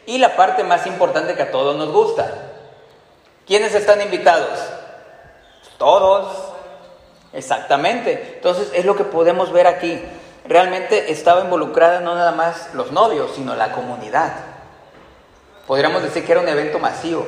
Y 0.06 0.18
la 0.18 0.36
parte 0.36 0.64
más 0.64 0.88
importante 0.88 1.36
que 1.36 1.42
a 1.42 1.52
todos 1.52 1.76
nos 1.76 1.92
gusta. 1.92 2.32
¿Quiénes 3.46 3.76
están 3.76 4.02
invitados? 4.02 4.60
Todos. 5.78 6.54
Exactamente. 7.34 8.36
Entonces 8.36 8.70
es 8.74 8.86
lo 8.86 8.96
que 8.96 9.04
podemos 9.04 9.52
ver 9.52 9.68
aquí. 9.68 10.02
Realmente 10.48 11.12
estaba 11.12 11.42
involucrada 11.42 12.00
no 12.00 12.16
nada 12.16 12.32
más 12.32 12.74
los 12.74 12.92
novios, 12.92 13.32
sino 13.36 13.56
la 13.56 13.74
comunidad. 13.74 14.51
Podríamos 15.68 16.04
decir 16.04 16.26
que 16.26 16.32
era 16.32 16.42
un 16.42 16.48
evento 16.48 16.80
masivo. 16.80 17.28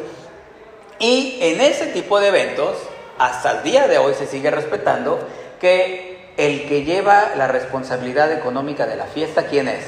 Y 0.99 1.37
en 1.41 1.61
ese 1.61 1.87
tipo 1.87 2.19
de 2.19 2.27
eventos, 2.29 2.77
hasta 3.17 3.51
el 3.51 3.63
día 3.63 3.87
de 3.87 3.97
hoy 3.97 4.13
se 4.13 4.27
sigue 4.27 4.51
respetando 4.51 5.19
que 5.59 6.33
el 6.37 6.67
que 6.67 6.83
lleva 6.83 7.31
la 7.35 7.47
responsabilidad 7.47 8.31
económica 8.31 8.85
de 8.85 8.95
la 8.95 9.05
fiesta, 9.05 9.45
¿quién 9.45 9.67
es? 9.67 9.83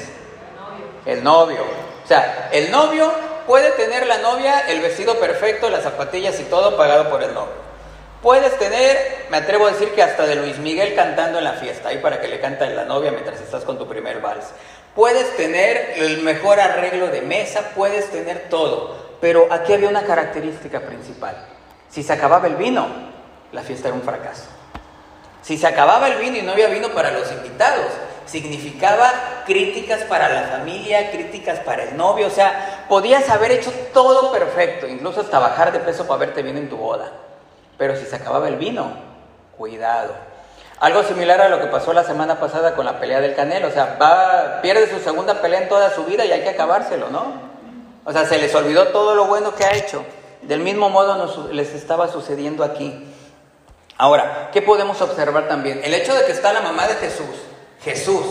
El 1.04 1.24
novio. 1.24 1.62
O 2.04 2.06
sea, 2.06 2.48
el 2.52 2.70
novio 2.70 3.12
puede 3.46 3.70
tener 3.72 4.06
la 4.06 4.18
novia 4.18 4.60
el 4.68 4.80
vestido 4.80 5.18
perfecto, 5.18 5.70
las 5.70 5.82
zapatillas 5.82 6.38
y 6.40 6.44
todo 6.44 6.76
pagado 6.76 7.10
por 7.10 7.22
el 7.22 7.34
novio. 7.34 7.66
Puedes 8.22 8.58
tener, 8.58 9.26
me 9.30 9.36
atrevo 9.36 9.66
a 9.66 9.72
decir 9.72 9.90
que 9.90 10.02
hasta 10.02 10.26
de 10.26 10.36
Luis 10.36 10.58
Miguel 10.58 10.94
cantando 10.94 11.38
en 11.38 11.44
la 11.44 11.52
fiesta, 11.52 11.90
ahí 11.90 11.98
para 11.98 12.20
que 12.20 12.28
le 12.28 12.40
canta 12.40 12.66
la 12.66 12.84
novia 12.84 13.12
mientras 13.12 13.40
estás 13.40 13.64
con 13.64 13.78
tu 13.78 13.86
primer 13.86 14.20
vals. 14.20 14.46
Puedes 14.96 15.36
tener 15.36 15.92
el 15.96 16.22
mejor 16.22 16.58
arreglo 16.58 17.08
de 17.08 17.20
mesa, 17.20 17.72
puedes 17.74 18.10
tener 18.10 18.48
todo, 18.48 18.96
pero 19.20 19.46
aquí 19.52 19.74
había 19.74 19.90
una 19.90 20.06
característica 20.06 20.80
principal. 20.80 21.36
Si 21.90 22.02
se 22.02 22.14
acababa 22.14 22.46
el 22.46 22.56
vino, 22.56 22.86
la 23.52 23.62
fiesta 23.62 23.88
era 23.88 23.94
un 23.94 24.02
fracaso. 24.02 24.46
Si 25.42 25.58
se 25.58 25.66
acababa 25.66 26.08
el 26.08 26.18
vino 26.18 26.38
y 26.38 26.42
no 26.42 26.52
había 26.52 26.68
vino 26.68 26.88
para 26.88 27.10
los 27.10 27.30
invitados, 27.30 27.92
significaba 28.24 29.12
críticas 29.44 30.00
para 30.04 30.30
la 30.30 30.48
familia, 30.48 31.10
críticas 31.10 31.60
para 31.60 31.84
el 31.84 31.96
novio, 31.96 32.26
o 32.26 32.30
sea, 32.30 32.86
podías 32.88 33.28
haber 33.28 33.52
hecho 33.52 33.70
todo 33.92 34.32
perfecto, 34.32 34.88
incluso 34.88 35.20
hasta 35.20 35.38
bajar 35.38 35.72
de 35.72 35.80
peso 35.80 36.06
para 36.06 36.20
verte 36.20 36.42
bien 36.42 36.56
en 36.56 36.70
tu 36.70 36.78
boda. 36.78 37.12
Pero 37.76 37.96
si 37.96 38.06
se 38.06 38.16
acababa 38.16 38.48
el 38.48 38.56
vino, 38.56 38.90
cuidado. 39.58 40.14
Algo 40.78 41.02
similar 41.04 41.40
a 41.40 41.48
lo 41.48 41.58
que 41.58 41.68
pasó 41.68 41.94
la 41.94 42.04
semana 42.04 42.38
pasada 42.38 42.74
con 42.74 42.84
la 42.84 43.00
pelea 43.00 43.20
del 43.20 43.34
Canelo. 43.34 43.68
O 43.68 43.70
sea, 43.70 43.96
va, 44.00 44.60
pierde 44.60 44.90
su 44.90 44.98
segunda 45.00 45.40
pelea 45.40 45.62
en 45.62 45.68
toda 45.68 45.90
su 45.90 46.04
vida 46.04 46.24
y 46.26 46.32
hay 46.32 46.42
que 46.42 46.50
acabárselo, 46.50 47.08
¿no? 47.08 47.32
O 48.04 48.12
sea, 48.12 48.26
se 48.26 48.38
les 48.38 48.54
olvidó 48.54 48.88
todo 48.88 49.14
lo 49.14 49.24
bueno 49.24 49.54
que 49.54 49.64
ha 49.64 49.74
hecho. 49.74 50.04
Del 50.42 50.60
mismo 50.60 50.90
modo 50.90 51.16
nos, 51.16 51.50
les 51.52 51.74
estaba 51.74 52.08
sucediendo 52.08 52.62
aquí. 52.62 53.06
Ahora, 53.96 54.50
¿qué 54.52 54.60
podemos 54.60 55.00
observar 55.00 55.48
también? 55.48 55.80
El 55.82 55.94
hecho 55.94 56.14
de 56.14 56.26
que 56.26 56.32
está 56.32 56.52
la 56.52 56.60
mamá 56.60 56.86
de 56.86 56.94
Jesús, 56.96 57.36
Jesús, 57.82 58.24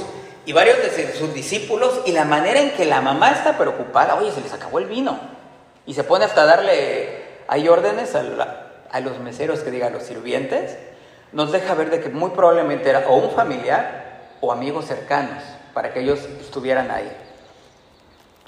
y 0.45 0.53
varios 0.53 0.77
de 0.77 1.13
sus 1.13 1.33
discípulos, 1.33 2.01
y 2.05 2.11
la 2.11 2.23
manera 2.23 2.59
en 2.59 2.71
que 2.71 2.85
la 2.85 3.01
mamá 3.01 3.31
está 3.31 3.57
preocupada, 3.57 4.15
oye, 4.15 4.31
se 4.31 4.41
les 4.41 4.53
acabó 4.53 4.77
el 4.77 4.85
vino. 4.85 5.19
Y 5.87 5.95
se 5.95 6.03
pone 6.03 6.25
hasta 6.25 6.45
darle, 6.45 7.25
hay 7.47 7.67
órdenes 7.67 8.13
a, 8.13 8.23
a 8.91 8.99
los 8.99 9.17
meseros 9.19 9.61
que 9.61 9.71
digan 9.71 9.91
los 9.91 10.03
sirvientes, 10.03 10.77
nos 11.35 11.51
deja 11.51 11.73
ver 11.75 11.89
de 11.89 11.99
que 11.99 12.07
muy 12.07 12.29
probablemente 12.29 12.89
era 12.89 13.09
o 13.09 13.17
un 13.17 13.31
familiar 13.31 14.21
o 14.39 14.53
amigos 14.53 14.85
cercanos 14.85 15.43
para 15.73 15.93
que 15.93 15.99
ellos 15.99 16.19
estuvieran 16.39 16.89
ahí. 16.89 17.11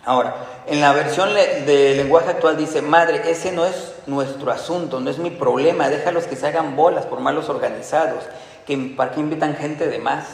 Ahora, 0.05 0.63
en 0.67 0.79
la 0.79 0.93
versión 0.93 1.33
de 1.33 1.95
lenguaje 1.97 2.29
actual 2.29 2.55
dice, 2.55 2.81
madre, 2.81 3.29
ese 3.29 3.51
no 3.51 3.65
es 3.65 3.93
nuestro 4.05 4.51
asunto, 4.51 5.01
no 5.01 5.09
es 5.09 5.17
mi 5.17 5.31
problema, 5.31 5.89
déjalos 5.89 6.27
que 6.27 6.37
se 6.37 6.47
hagan 6.47 6.77
bolas 6.77 7.05
por 7.05 7.19
malos 7.19 7.49
organizados, 7.49 8.23
que, 8.65 8.93
¿para 8.95 9.11
qué 9.11 9.19
invitan 9.19 9.57
gente 9.57 9.87
de 9.87 9.99
más? 9.99 10.25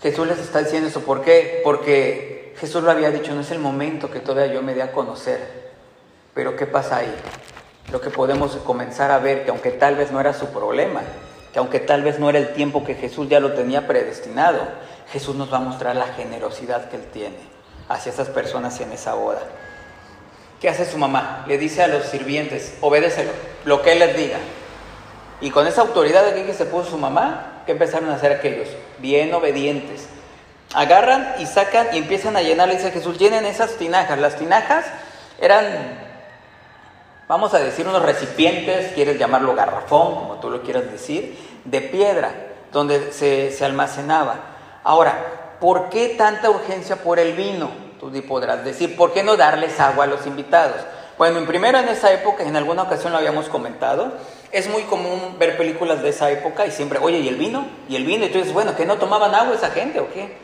Jesús 0.00 0.28
les 0.28 0.38
está 0.38 0.60
diciendo 0.60 0.88
eso, 0.88 1.00
¿por 1.00 1.22
qué? 1.22 1.60
Porque 1.64 2.54
Jesús 2.60 2.84
lo 2.84 2.92
había 2.92 3.10
dicho, 3.10 3.34
no 3.34 3.40
es 3.40 3.50
el 3.50 3.58
momento 3.58 4.12
que 4.12 4.20
todavía 4.20 4.54
yo 4.54 4.62
me 4.62 4.74
dé 4.74 4.82
a 4.82 4.92
conocer, 4.92 5.72
pero 6.34 6.54
¿qué 6.54 6.66
pasa 6.66 6.98
ahí? 6.98 7.14
Lo 7.90 8.00
que 8.00 8.10
podemos 8.10 8.56
comenzar 8.64 9.10
a 9.10 9.18
ver 9.18 9.44
que 9.44 9.50
aunque 9.50 9.70
tal 9.70 9.96
vez 9.96 10.10
no 10.10 10.20
era 10.20 10.32
su 10.32 10.46
problema, 10.46 11.02
que 11.52 11.58
aunque 11.58 11.80
tal 11.80 12.02
vez 12.02 12.18
no 12.18 12.28
era 12.28 12.38
el 12.38 12.52
tiempo 12.54 12.84
que 12.84 12.94
Jesús 12.94 13.28
ya 13.28 13.40
lo 13.40 13.52
tenía 13.52 13.86
predestinado, 13.86 14.60
Jesús 15.12 15.36
nos 15.36 15.52
va 15.52 15.58
a 15.58 15.60
mostrar 15.60 15.94
la 15.94 16.06
generosidad 16.08 16.88
que 16.88 16.96
Él 16.96 17.06
tiene 17.12 17.36
hacia 17.88 18.10
esas 18.10 18.28
personas 18.28 18.80
en 18.80 18.92
esa 18.92 19.14
boda. 19.14 19.42
¿Qué 20.60 20.68
hace 20.68 20.84
su 20.86 20.96
mamá? 20.98 21.44
Le 21.46 21.58
dice 21.58 21.82
a 21.82 21.88
los 21.88 22.06
sirvientes, 22.06 22.74
obedécelo, 22.80 23.30
lo 23.64 23.82
que 23.82 23.92
Él 23.92 23.98
les 23.98 24.16
diga. 24.16 24.38
Y 25.40 25.50
con 25.50 25.66
esa 25.66 25.82
autoridad 25.82 26.26
aquí 26.26 26.42
que 26.42 26.54
se 26.54 26.64
puso 26.64 26.90
su 26.90 26.98
mamá, 26.98 27.62
¿qué 27.66 27.72
empezaron 27.72 28.10
a 28.10 28.14
hacer 28.14 28.32
aquellos? 28.32 28.68
Bien 28.98 29.32
obedientes. 29.34 30.08
Agarran 30.74 31.34
y 31.38 31.46
sacan 31.46 31.88
y 31.92 31.98
empiezan 31.98 32.36
a 32.36 32.42
llenar, 32.42 32.68
le 32.68 32.76
dice 32.76 32.90
Jesús, 32.90 33.18
llenen 33.18 33.44
esas 33.44 33.76
tinajas. 33.76 34.18
Las 34.18 34.36
tinajas 34.36 34.86
eran 35.38 36.03
vamos 37.28 37.54
a 37.54 37.58
decir 37.58 37.86
unos 37.86 38.02
recipientes, 38.02 38.92
quieres 38.92 39.18
llamarlo 39.18 39.54
garrafón, 39.54 40.14
como 40.14 40.34
tú 40.40 40.50
lo 40.50 40.62
quieras 40.62 40.90
decir, 40.90 41.38
de 41.64 41.80
piedra, 41.80 42.32
donde 42.72 43.12
se, 43.12 43.64
almacenaba. 43.64 44.36
Ahora, 44.82 45.56
¿por 45.60 45.88
qué 45.88 46.14
tanta 46.18 46.50
urgencia 46.50 46.96
por 46.96 47.18
el 47.18 47.32
vino? 47.32 47.70
Tú 47.98 48.12
podrás 48.28 48.64
decir, 48.64 48.96
¿por 48.96 49.12
qué 49.12 49.22
no 49.22 49.36
darles 49.36 49.80
agua 49.80 50.04
a 50.04 50.06
los 50.06 50.26
invitados? 50.26 50.76
Bueno, 51.16 51.38
en 51.38 51.46
primero 51.46 51.78
en 51.78 51.88
esa 51.88 52.12
época, 52.12 52.42
en 52.42 52.56
alguna 52.56 52.82
ocasión 52.82 53.12
lo 53.12 53.18
habíamos 53.18 53.48
comentado, 53.48 54.12
es 54.50 54.68
muy 54.68 54.82
común 54.82 55.36
ver 55.38 55.56
películas 55.56 56.02
de 56.02 56.10
esa 56.10 56.30
época 56.30 56.66
y 56.66 56.70
siempre, 56.70 56.98
oye, 57.00 57.20
¿y 57.20 57.28
el 57.28 57.36
vino? 57.36 57.66
¿Y 57.88 57.96
el 57.96 58.04
vino? 58.04 58.26
Y 58.26 58.28
tú 58.28 58.38
dices, 58.38 58.52
bueno, 58.52 58.76
¿que 58.76 58.84
no 58.84 58.96
tomaban 58.98 59.34
agua 59.34 59.54
esa 59.54 59.70
gente 59.70 60.00
o 60.00 60.12
qué? 60.12 60.36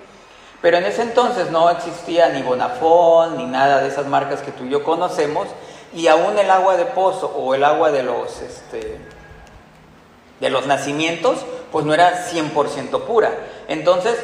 Pero 0.63 0.77
en 0.77 0.85
ese 0.85 1.03
entonces 1.03 1.51
no 1.51 1.71
existía 1.71 2.29
ni 2.29 2.43
Bonafón 2.43 3.37
ni 3.37 3.47
nada 3.47 3.81
de 3.81 3.89
esas 3.89 4.07
marcas 4.07 4.41
que 4.41 4.53
tú 4.53 4.65
y 4.65 4.71
yo 4.71 4.85
conocemos 4.85 5.49
y 5.93 6.07
aún 6.07 6.39
el 6.39 6.51
agua 6.51 6.77
de 6.77 6.87
pozo 6.87 7.27
o 7.29 7.55
el 7.55 7.65
agua 7.65 7.91
de 7.91 8.03
los, 8.03 8.41
este, 8.41 8.99
de 10.41 10.51
los 10.51 10.67
nacimientos, 10.67 11.39
pues 11.73 11.85
no 11.85 11.95
era 11.95 12.27
100% 12.31 13.03
pura. 13.03 13.33
Entonces, 13.69 14.17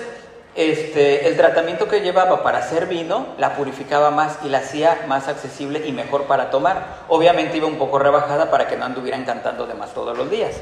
este, 0.54 1.28
el 1.28 1.36
tratamiento 1.36 1.86
que 1.86 2.00
llevaba 2.00 2.42
para 2.42 2.58
hacer 2.58 2.86
vino 2.86 3.26
la 3.36 3.56
purificaba 3.56 4.10
más 4.10 4.38
y 4.42 4.48
la 4.48 4.58
hacía 4.58 5.04
más 5.06 5.28
accesible 5.28 5.86
y 5.86 5.92
mejor 5.92 6.24
para 6.24 6.50
tomar. 6.50 7.04
Obviamente 7.08 7.58
iba 7.58 7.66
un 7.66 7.76
poco 7.76 7.98
rebajada 7.98 8.50
para 8.50 8.66
que 8.66 8.76
no 8.76 8.86
anduvieran 8.86 9.24
cantando 9.24 9.66
de 9.66 9.74
más 9.74 9.92
todos 9.92 10.16
los 10.16 10.30
días. 10.30 10.56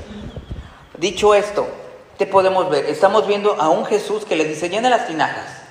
Dicho 0.98 1.34
esto, 1.34 1.66
te 2.16 2.26
podemos 2.26 2.70
ver, 2.70 2.86
estamos 2.86 3.26
viendo 3.26 3.60
a 3.60 3.68
un 3.68 3.84
Jesús 3.84 4.24
que 4.24 4.36
le 4.36 4.44
dice, 4.44 4.68
llena 4.68 4.90
las 4.90 5.06
tinajas. 5.06 5.62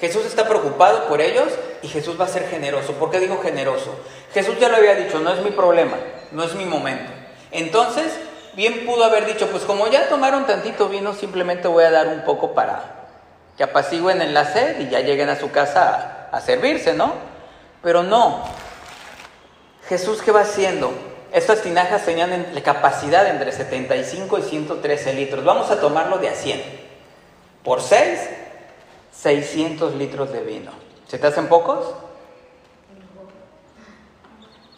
Jesús 0.00 0.26
está 0.26 0.46
preocupado 0.46 1.08
por 1.08 1.20
ellos 1.20 1.48
y 1.82 1.88
Jesús 1.88 2.20
va 2.20 2.26
a 2.26 2.28
ser 2.28 2.48
generoso. 2.48 2.92
¿Por 2.92 3.10
qué 3.10 3.18
digo 3.18 3.40
generoso? 3.42 3.94
Jesús 4.32 4.58
ya 4.58 4.68
lo 4.68 4.76
había 4.76 4.94
dicho, 4.94 5.20
no 5.20 5.32
es 5.32 5.40
mi 5.40 5.50
problema, 5.50 5.96
no 6.32 6.44
es 6.44 6.54
mi 6.54 6.64
momento. 6.64 7.10
Entonces, 7.50 8.12
bien 8.54 8.84
pudo 8.84 9.04
haber 9.04 9.26
dicho, 9.26 9.46
pues 9.48 9.64
como 9.64 9.86
ya 9.88 10.08
tomaron 10.08 10.46
tantito 10.46 10.88
vino, 10.88 11.14
simplemente 11.14 11.68
voy 11.68 11.84
a 11.84 11.90
dar 11.90 12.08
un 12.08 12.24
poco 12.24 12.54
para, 12.54 13.06
que 13.56 13.64
apacigüen 13.64 14.20
en 14.20 14.34
la 14.34 14.44
sed 14.44 14.80
y 14.80 14.88
ya 14.88 15.00
lleguen 15.00 15.28
a 15.30 15.36
su 15.36 15.50
casa 15.50 16.28
a, 16.30 16.40
servirse, 16.40 16.94
¿no? 16.94 17.12
Pero 17.82 18.02
no. 18.02 18.44
Jesús, 19.88 20.20
¿qué 20.22 20.30
va 20.30 20.42
haciendo? 20.42 20.92
Estas 21.32 21.62
tinajas 21.62 22.04
tenían 22.04 22.48
la 22.52 22.62
capacidad 22.62 23.26
entre 23.26 23.52
75 23.52 24.38
y 24.38 24.42
113 24.42 25.14
litros. 25.14 25.44
Vamos 25.44 25.70
a 25.70 25.80
tomarlo 25.80 26.18
de 26.18 26.28
a 26.28 26.34
100. 26.34 26.62
Por 27.64 27.80
6, 27.80 28.20
600 29.12 29.94
litros 29.94 30.32
de 30.32 30.40
vino. 30.40 30.70
¿Se 31.06 31.18
te 31.18 31.26
hacen 31.26 31.48
pocos? 31.48 31.94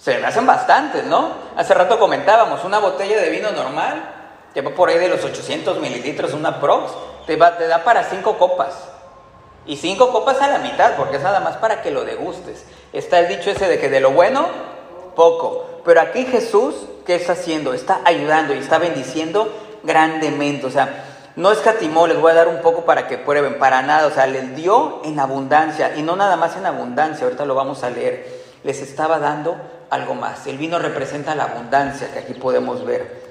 Se 0.00 0.16
me 0.18 0.26
hacen 0.26 0.46
bastantes, 0.46 1.04
¿no? 1.04 1.32
Hace 1.56 1.74
rato 1.74 1.98
comentábamos, 1.98 2.64
una 2.64 2.78
botella 2.78 3.20
de 3.20 3.28
vino 3.28 3.50
normal, 3.50 4.02
que 4.54 4.62
va 4.62 4.70
por 4.70 4.88
ahí 4.88 4.98
de 4.98 5.08
los 5.08 5.22
800 5.22 5.78
mililitros, 5.78 6.32
una 6.32 6.58
prox, 6.58 6.92
te, 7.26 7.36
da 7.36 7.84
para 7.84 8.04
cinco 8.04 8.38
copas. 8.38 8.74
Y 9.66 9.76
cinco 9.76 10.10
copas 10.10 10.40
a 10.40 10.48
la 10.48 10.58
mitad, 10.58 10.96
porque 10.96 11.16
es 11.16 11.22
nada 11.22 11.40
más 11.40 11.58
para 11.58 11.82
que 11.82 11.90
lo 11.90 12.04
degustes. 12.04 12.64
Está 12.94 13.18
el 13.18 13.28
dicho 13.28 13.50
ese 13.50 13.68
de 13.68 13.78
que 13.78 13.90
de 13.90 14.00
lo 14.00 14.12
bueno, 14.12 14.46
poco. 15.14 15.66
Pero 15.84 16.00
aquí 16.00 16.24
Jesús, 16.24 16.74
¿qué 17.04 17.16
está 17.16 17.32
haciendo? 17.32 17.74
Está 17.74 18.00
ayudando 18.04 18.54
y 18.54 18.58
está 18.58 18.78
bendiciendo 18.78 19.52
grandemente. 19.82 20.66
O 20.66 20.70
sea, 20.70 21.04
no 21.36 21.52
escatimó, 21.52 22.06
les 22.06 22.18
voy 22.18 22.32
a 22.32 22.36
dar 22.36 22.48
un 22.48 22.62
poco 22.62 22.86
para 22.86 23.06
que 23.06 23.18
prueben, 23.18 23.58
para 23.58 23.82
nada. 23.82 24.06
O 24.06 24.10
sea, 24.10 24.26
les 24.26 24.56
dio 24.56 25.02
en 25.04 25.20
abundancia. 25.20 25.94
Y 25.96 26.02
no 26.02 26.16
nada 26.16 26.36
más 26.36 26.56
en 26.56 26.64
abundancia, 26.64 27.24
ahorita 27.26 27.44
lo 27.44 27.54
vamos 27.54 27.84
a 27.84 27.90
leer. 27.90 28.40
Les 28.64 28.80
estaba 28.80 29.18
dando 29.18 29.56
algo 29.90 30.14
más. 30.14 30.46
El 30.46 30.56
vino 30.56 30.78
representa 30.78 31.34
la 31.34 31.44
abundancia 31.44 32.12
que 32.12 32.20
aquí 32.20 32.34
podemos 32.34 32.84
ver. 32.84 33.30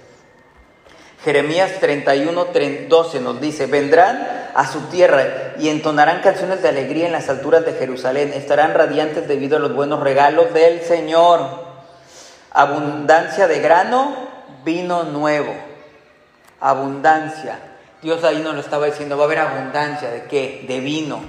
Jeremías 1.23 1.79
31, 1.79 2.47
12 2.87 3.19
nos 3.19 3.41
dice, 3.41 3.65
vendrán 3.65 4.49
a 4.53 4.65
su 4.67 4.81
tierra 4.83 5.53
y 5.59 5.67
entonarán 5.67 6.21
canciones 6.21 6.61
de 6.61 6.69
alegría 6.69 7.07
en 7.07 7.11
las 7.11 7.27
alturas 7.27 7.65
de 7.65 7.73
Jerusalén, 7.73 8.31
estarán 8.34 8.73
radiantes 8.73 9.27
debido 9.27 9.57
a 9.57 9.60
los 9.60 9.75
buenos 9.75 9.99
regalos 9.99 10.53
del 10.53 10.81
Señor. 10.81 11.67
Abundancia 12.51 13.47
de 13.47 13.60
grano, 13.60 14.15
vino 14.63 15.03
nuevo. 15.03 15.53
Abundancia. 16.62 17.60
Dios 18.01 18.23
ahí 18.23 18.39
nos 18.39 18.53
lo 18.53 18.62
estaba 18.62 18.86
diciendo, 18.86 19.17
va 19.17 19.23
a 19.23 19.25
haber 19.25 19.39
abundancia 19.39 20.10
de 20.10 20.23
qué? 20.23 20.63
De 20.67 20.79
vino. 20.79 21.19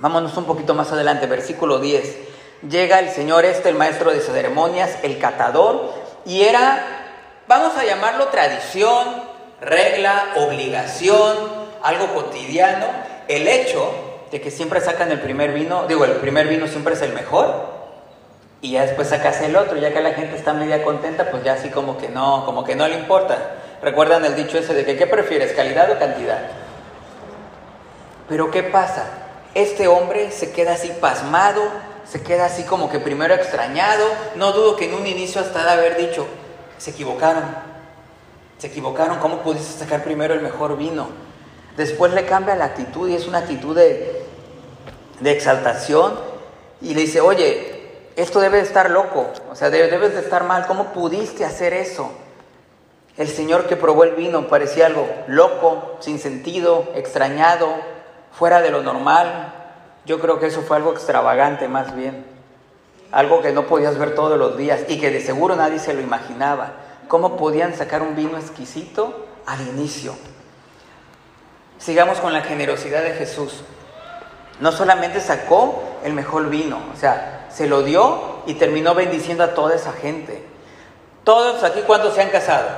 Vámonos 0.00 0.36
un 0.36 0.46
poquito 0.46 0.74
más 0.74 0.90
adelante, 0.90 1.26
versículo 1.26 1.78
10. 1.78 2.33
Llega 2.68 2.98
el 2.98 3.10
Señor 3.10 3.44
este, 3.44 3.68
el 3.68 3.74
maestro 3.74 4.10
de 4.12 4.20
ceremonias, 4.20 4.98
el 5.02 5.18
catador, 5.18 5.92
y 6.24 6.42
era 6.42 7.02
vamos 7.46 7.76
a 7.76 7.84
llamarlo 7.84 8.28
tradición, 8.28 9.22
regla, 9.60 10.32
obligación, 10.36 11.36
algo 11.82 12.14
cotidiano, 12.14 12.86
el 13.28 13.46
hecho 13.48 13.90
de 14.30 14.40
que 14.40 14.50
siempre 14.50 14.80
sacan 14.80 15.10
el 15.12 15.20
primer 15.20 15.52
vino, 15.52 15.86
digo, 15.86 16.04
el 16.04 16.12
primer 16.12 16.48
vino 16.48 16.66
siempre 16.66 16.94
es 16.94 17.02
el 17.02 17.12
mejor, 17.12 17.74
y 18.60 18.72
ya 18.72 18.82
después 18.82 19.08
sacas 19.08 19.42
el 19.42 19.56
otro, 19.56 19.76
ya 19.76 19.92
que 19.92 20.00
la 20.00 20.14
gente 20.14 20.36
está 20.36 20.54
media 20.54 20.82
contenta, 20.82 21.30
pues 21.30 21.44
ya 21.44 21.52
así 21.52 21.68
como 21.68 21.98
que 21.98 22.08
no, 22.08 22.46
como 22.46 22.64
que 22.64 22.74
no 22.74 22.88
le 22.88 22.94
importa. 22.94 23.36
Recuerdan 23.82 24.24
el 24.24 24.34
dicho 24.34 24.56
ese 24.56 24.72
de 24.72 24.86
que 24.86 24.96
¿qué 24.96 25.06
prefieres, 25.06 25.52
calidad 25.52 25.90
o 25.90 25.98
cantidad? 25.98 26.38
Pero 28.26 28.50
¿qué 28.50 28.62
pasa? 28.62 29.04
Este 29.54 29.86
hombre 29.86 30.30
se 30.30 30.52
queda 30.52 30.72
así 30.72 30.88
pasmado, 30.98 31.62
se 32.06 32.22
queda 32.22 32.46
así 32.46 32.64
como 32.64 32.90
que 32.90 33.00
primero 33.00 33.34
extrañado, 33.34 34.04
no 34.36 34.52
dudo 34.52 34.76
que 34.76 34.86
en 34.86 34.94
un 34.94 35.06
inicio 35.06 35.40
hasta 35.40 35.64
de 35.64 35.70
haber 35.70 35.96
dicho, 35.96 36.26
se 36.78 36.90
equivocaron. 36.90 37.44
Se 38.58 38.68
equivocaron. 38.68 39.18
¿Cómo 39.18 39.38
pudiste 39.38 39.78
sacar 39.78 40.04
primero 40.04 40.34
el 40.34 40.42
mejor 40.42 40.76
vino? 40.76 41.08
Después 41.76 42.12
le 42.12 42.24
cambia 42.24 42.54
la 42.54 42.66
actitud 42.66 43.08
y 43.08 43.14
es 43.14 43.26
una 43.26 43.38
actitud 43.38 43.74
de, 43.74 44.24
de 45.20 45.30
exaltación. 45.30 46.14
Y 46.80 46.94
le 46.94 47.02
dice, 47.02 47.20
oye, 47.20 47.90
esto 48.16 48.40
debe 48.40 48.58
de 48.58 48.64
estar 48.64 48.90
loco. 48.90 49.32
O 49.50 49.56
sea, 49.56 49.70
debes 49.70 50.14
de 50.14 50.20
estar 50.20 50.44
mal. 50.44 50.66
¿Cómo 50.66 50.92
pudiste 50.92 51.44
hacer 51.44 51.72
eso? 51.72 52.12
El 53.16 53.28
señor 53.28 53.66
que 53.66 53.76
probó 53.76 54.04
el 54.04 54.14
vino 54.14 54.48
parecía 54.48 54.86
algo 54.86 55.08
loco, 55.28 55.96
sin 56.00 56.18
sentido, 56.18 56.92
extrañado, 56.94 57.68
fuera 58.32 58.60
de 58.60 58.70
lo 58.70 58.82
normal. 58.82 59.63
Yo 60.06 60.20
creo 60.20 60.38
que 60.38 60.46
eso 60.46 60.62
fue 60.62 60.76
algo 60.76 60.92
extravagante 60.92 61.68
más 61.68 61.94
bien 61.94 62.34
algo 63.14 63.40
que 63.42 63.52
no 63.52 63.66
podías 63.68 63.96
ver 63.96 64.16
todos 64.16 64.36
los 64.36 64.56
días 64.56 64.80
y 64.88 64.98
que 64.98 65.12
de 65.12 65.20
seguro 65.20 65.54
nadie 65.54 65.78
se 65.78 65.94
lo 65.94 66.00
imaginaba. 66.00 66.72
¿Cómo 67.06 67.36
podían 67.36 67.72
sacar 67.74 68.02
un 68.02 68.16
vino 68.16 68.36
exquisito 68.36 69.26
al 69.46 69.60
inicio? 69.60 70.16
Sigamos 71.78 72.18
con 72.18 72.32
la 72.32 72.42
generosidad 72.42 73.04
de 73.04 73.12
Jesús. 73.12 73.62
No 74.58 74.72
solamente 74.72 75.20
sacó 75.20 75.80
el 76.02 76.12
mejor 76.12 76.50
vino, 76.50 76.80
o 76.92 76.96
sea, 76.96 77.46
se 77.50 77.68
lo 77.68 77.82
dio 77.82 78.42
y 78.46 78.54
terminó 78.54 78.96
bendiciendo 78.96 79.44
a 79.44 79.54
toda 79.54 79.76
esa 79.76 79.92
gente. 79.92 80.44
Todos 81.22 81.62
aquí, 81.62 81.82
¿cuántos 81.86 82.14
se 82.14 82.22
han 82.22 82.30
casado? 82.30 82.68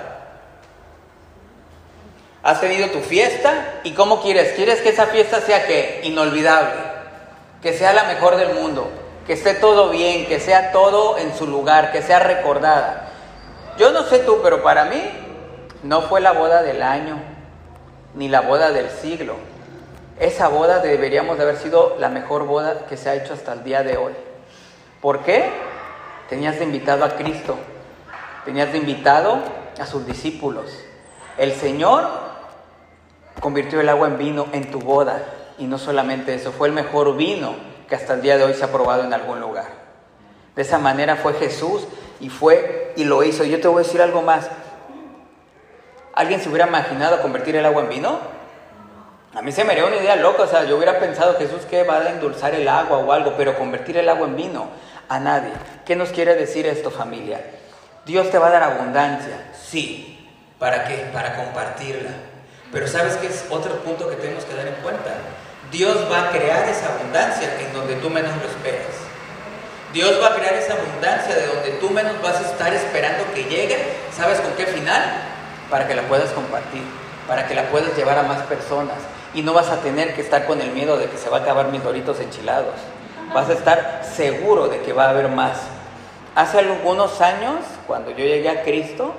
Has 2.42 2.60
tenido 2.60 2.90
tu 2.90 3.00
fiesta 3.00 3.80
y 3.84 3.92
¿cómo 3.92 4.20
quieres? 4.20 4.52
¿Quieres 4.52 4.82
que 4.82 4.90
esa 4.90 5.06
fiesta 5.06 5.40
sea 5.40 5.66
que 5.66 6.02
inolvidable? 6.04 6.85
Que 7.62 7.72
sea 7.72 7.92
la 7.92 8.04
mejor 8.04 8.36
del 8.36 8.54
mundo, 8.54 8.88
que 9.26 9.32
esté 9.32 9.54
todo 9.54 9.90
bien, 9.90 10.26
que 10.26 10.40
sea 10.40 10.72
todo 10.72 11.18
en 11.18 11.34
su 11.34 11.46
lugar, 11.46 11.92
que 11.92 12.02
sea 12.02 12.18
recordada. 12.18 13.08
Yo 13.78 13.92
no 13.92 14.02
sé 14.04 14.20
tú, 14.20 14.40
pero 14.42 14.62
para 14.62 14.84
mí 14.84 15.02
no 15.82 16.02
fue 16.02 16.20
la 16.20 16.32
boda 16.32 16.62
del 16.62 16.82
año, 16.82 17.18
ni 18.14 18.28
la 18.28 18.40
boda 18.40 18.70
del 18.70 18.88
siglo. 18.90 19.36
Esa 20.18 20.48
boda 20.48 20.78
deberíamos 20.78 21.36
de 21.36 21.42
haber 21.42 21.56
sido 21.56 21.96
la 21.98 22.08
mejor 22.08 22.46
boda 22.46 22.86
que 22.88 22.96
se 22.96 23.10
ha 23.10 23.14
hecho 23.14 23.34
hasta 23.34 23.52
el 23.52 23.64
día 23.64 23.82
de 23.82 23.96
hoy. 23.98 24.14
¿Por 25.02 25.20
qué? 25.20 25.50
Tenías 26.30 26.58
de 26.58 26.64
invitado 26.64 27.04
a 27.04 27.10
Cristo, 27.10 27.56
tenías 28.44 28.72
de 28.72 28.78
invitado 28.78 29.38
a 29.78 29.84
sus 29.84 30.06
discípulos. 30.06 30.78
El 31.36 31.52
Señor 31.52 32.08
convirtió 33.40 33.80
el 33.80 33.88
agua 33.88 34.08
en 34.08 34.16
vino 34.16 34.46
en 34.52 34.70
tu 34.70 34.80
boda. 34.80 35.22
Y 35.58 35.64
no 35.64 35.78
solamente 35.78 36.34
eso, 36.34 36.52
fue 36.52 36.68
el 36.68 36.74
mejor 36.74 37.16
vino 37.16 37.54
que 37.88 37.94
hasta 37.94 38.14
el 38.14 38.22
día 38.22 38.36
de 38.36 38.44
hoy 38.44 38.54
se 38.54 38.64
ha 38.64 38.72
probado 38.72 39.04
en 39.04 39.12
algún 39.12 39.40
lugar. 39.40 39.66
De 40.54 40.62
esa 40.62 40.78
manera 40.78 41.16
fue 41.16 41.34
Jesús 41.34 41.86
y 42.20 42.28
fue 42.28 42.92
y 42.96 43.04
lo 43.04 43.22
hizo. 43.22 43.44
Yo 43.44 43.60
te 43.60 43.68
voy 43.68 43.82
a 43.82 43.86
decir 43.86 44.02
algo 44.02 44.22
más. 44.22 44.48
¿Alguien 46.14 46.40
se 46.40 46.48
hubiera 46.48 46.66
imaginado 46.66 47.20
convertir 47.20 47.56
el 47.56 47.66
agua 47.66 47.82
en 47.82 47.88
vino? 47.90 48.18
A 49.34 49.42
mí 49.42 49.52
se 49.52 49.64
me 49.64 49.72
haría 49.72 49.84
una 49.84 49.96
idea 49.96 50.16
loca, 50.16 50.44
o 50.44 50.46
sea, 50.46 50.64
yo 50.64 50.76
hubiera 50.76 50.98
pensado 50.98 51.36
Jesús 51.36 51.60
que 51.68 51.82
va 51.82 51.98
a 51.98 52.10
endulzar 52.10 52.54
el 52.54 52.66
agua 52.66 52.96
o 52.96 53.12
algo, 53.12 53.34
pero 53.36 53.58
convertir 53.58 53.98
el 53.98 54.08
agua 54.08 54.26
en 54.26 54.34
vino, 54.34 54.68
a 55.10 55.18
nadie. 55.18 55.52
¿Qué 55.84 55.94
nos 55.94 56.08
quiere 56.08 56.34
decir 56.34 56.66
esto 56.66 56.90
familia? 56.90 57.44
Dios 58.06 58.30
te 58.30 58.38
va 58.38 58.46
a 58.46 58.50
dar 58.50 58.62
abundancia, 58.62 59.50
sí. 59.52 60.26
¿Para 60.58 60.84
qué? 60.84 61.10
Para 61.12 61.36
compartirla. 61.36 62.10
Pero 62.72 62.88
¿sabes 62.88 63.16
qué 63.16 63.26
es 63.26 63.44
otro 63.50 63.74
punto 63.80 64.08
que 64.08 64.16
tenemos 64.16 64.44
que 64.44 64.54
dar 64.54 64.68
en 64.68 64.74
cuenta? 64.76 65.10
Dios 65.76 66.10
va 66.10 66.22
a 66.22 66.30
crear 66.30 66.66
esa 66.70 66.94
abundancia 66.94 67.54
en 67.60 67.70
donde 67.74 67.96
tú 67.96 68.08
menos 68.08 68.30
lo 68.40 68.48
esperas. 68.48 68.96
Dios 69.92 70.18
va 70.22 70.28
a 70.28 70.34
crear 70.34 70.54
esa 70.54 70.72
abundancia 70.72 71.34
de 71.34 71.46
donde 71.48 71.70
tú 71.72 71.90
menos 71.90 72.14
vas 72.22 72.36
a 72.36 72.50
estar 72.50 72.72
esperando 72.72 73.30
que 73.34 73.44
llegue. 73.44 73.76
¿Sabes 74.16 74.40
con 74.40 74.52
qué 74.52 74.64
final? 74.64 75.02
Para 75.68 75.86
que 75.86 75.94
la 75.94 76.00
puedas 76.04 76.30
compartir, 76.30 76.82
para 77.28 77.46
que 77.46 77.54
la 77.54 77.64
puedas 77.64 77.94
llevar 77.94 78.18
a 78.18 78.22
más 78.22 78.40
personas. 78.44 78.96
Y 79.34 79.42
no 79.42 79.52
vas 79.52 79.68
a 79.68 79.82
tener 79.82 80.14
que 80.14 80.22
estar 80.22 80.46
con 80.46 80.62
el 80.62 80.70
miedo 80.70 80.96
de 80.96 81.10
que 81.10 81.18
se 81.18 81.28
va 81.28 81.38
a 81.38 81.40
acabar 81.40 81.68
mis 81.68 81.84
doritos 81.84 82.20
enchilados. 82.20 82.72
Vas 83.34 83.50
a 83.50 83.52
estar 83.52 84.02
seguro 84.16 84.68
de 84.68 84.80
que 84.80 84.94
va 84.94 85.04
a 85.04 85.10
haber 85.10 85.28
más. 85.28 85.58
Hace 86.34 86.58
algunos 86.58 87.20
años, 87.20 87.56
cuando 87.86 88.12
yo 88.12 88.24
llegué 88.24 88.48
a 88.48 88.62
Cristo, 88.62 89.14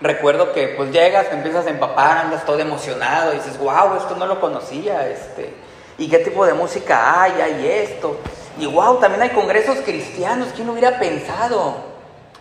recuerdo 0.00 0.52
que 0.52 0.68
pues 0.76 0.90
llegas, 0.92 1.28
te 1.28 1.36
empiezas 1.36 1.66
a 1.66 1.70
empapar, 1.70 2.18
andas 2.18 2.44
todo 2.44 2.58
emocionado, 2.58 3.32
y 3.32 3.36
dices, 3.36 3.58
wow, 3.58 3.96
esto 3.96 4.16
no 4.16 4.26
lo 4.26 4.40
conocía, 4.40 5.08
este, 5.08 5.52
y 5.98 6.08
qué 6.08 6.18
tipo 6.18 6.46
de 6.46 6.54
música 6.54 7.22
hay, 7.22 7.40
hay 7.40 7.66
esto, 7.66 8.18
y 8.58 8.66
wow, 8.66 8.98
también 8.98 9.22
hay 9.22 9.30
congresos 9.30 9.78
cristianos, 9.84 10.48
¿quién 10.54 10.66
lo 10.66 10.72
hubiera 10.72 10.98
pensado? 10.98 11.76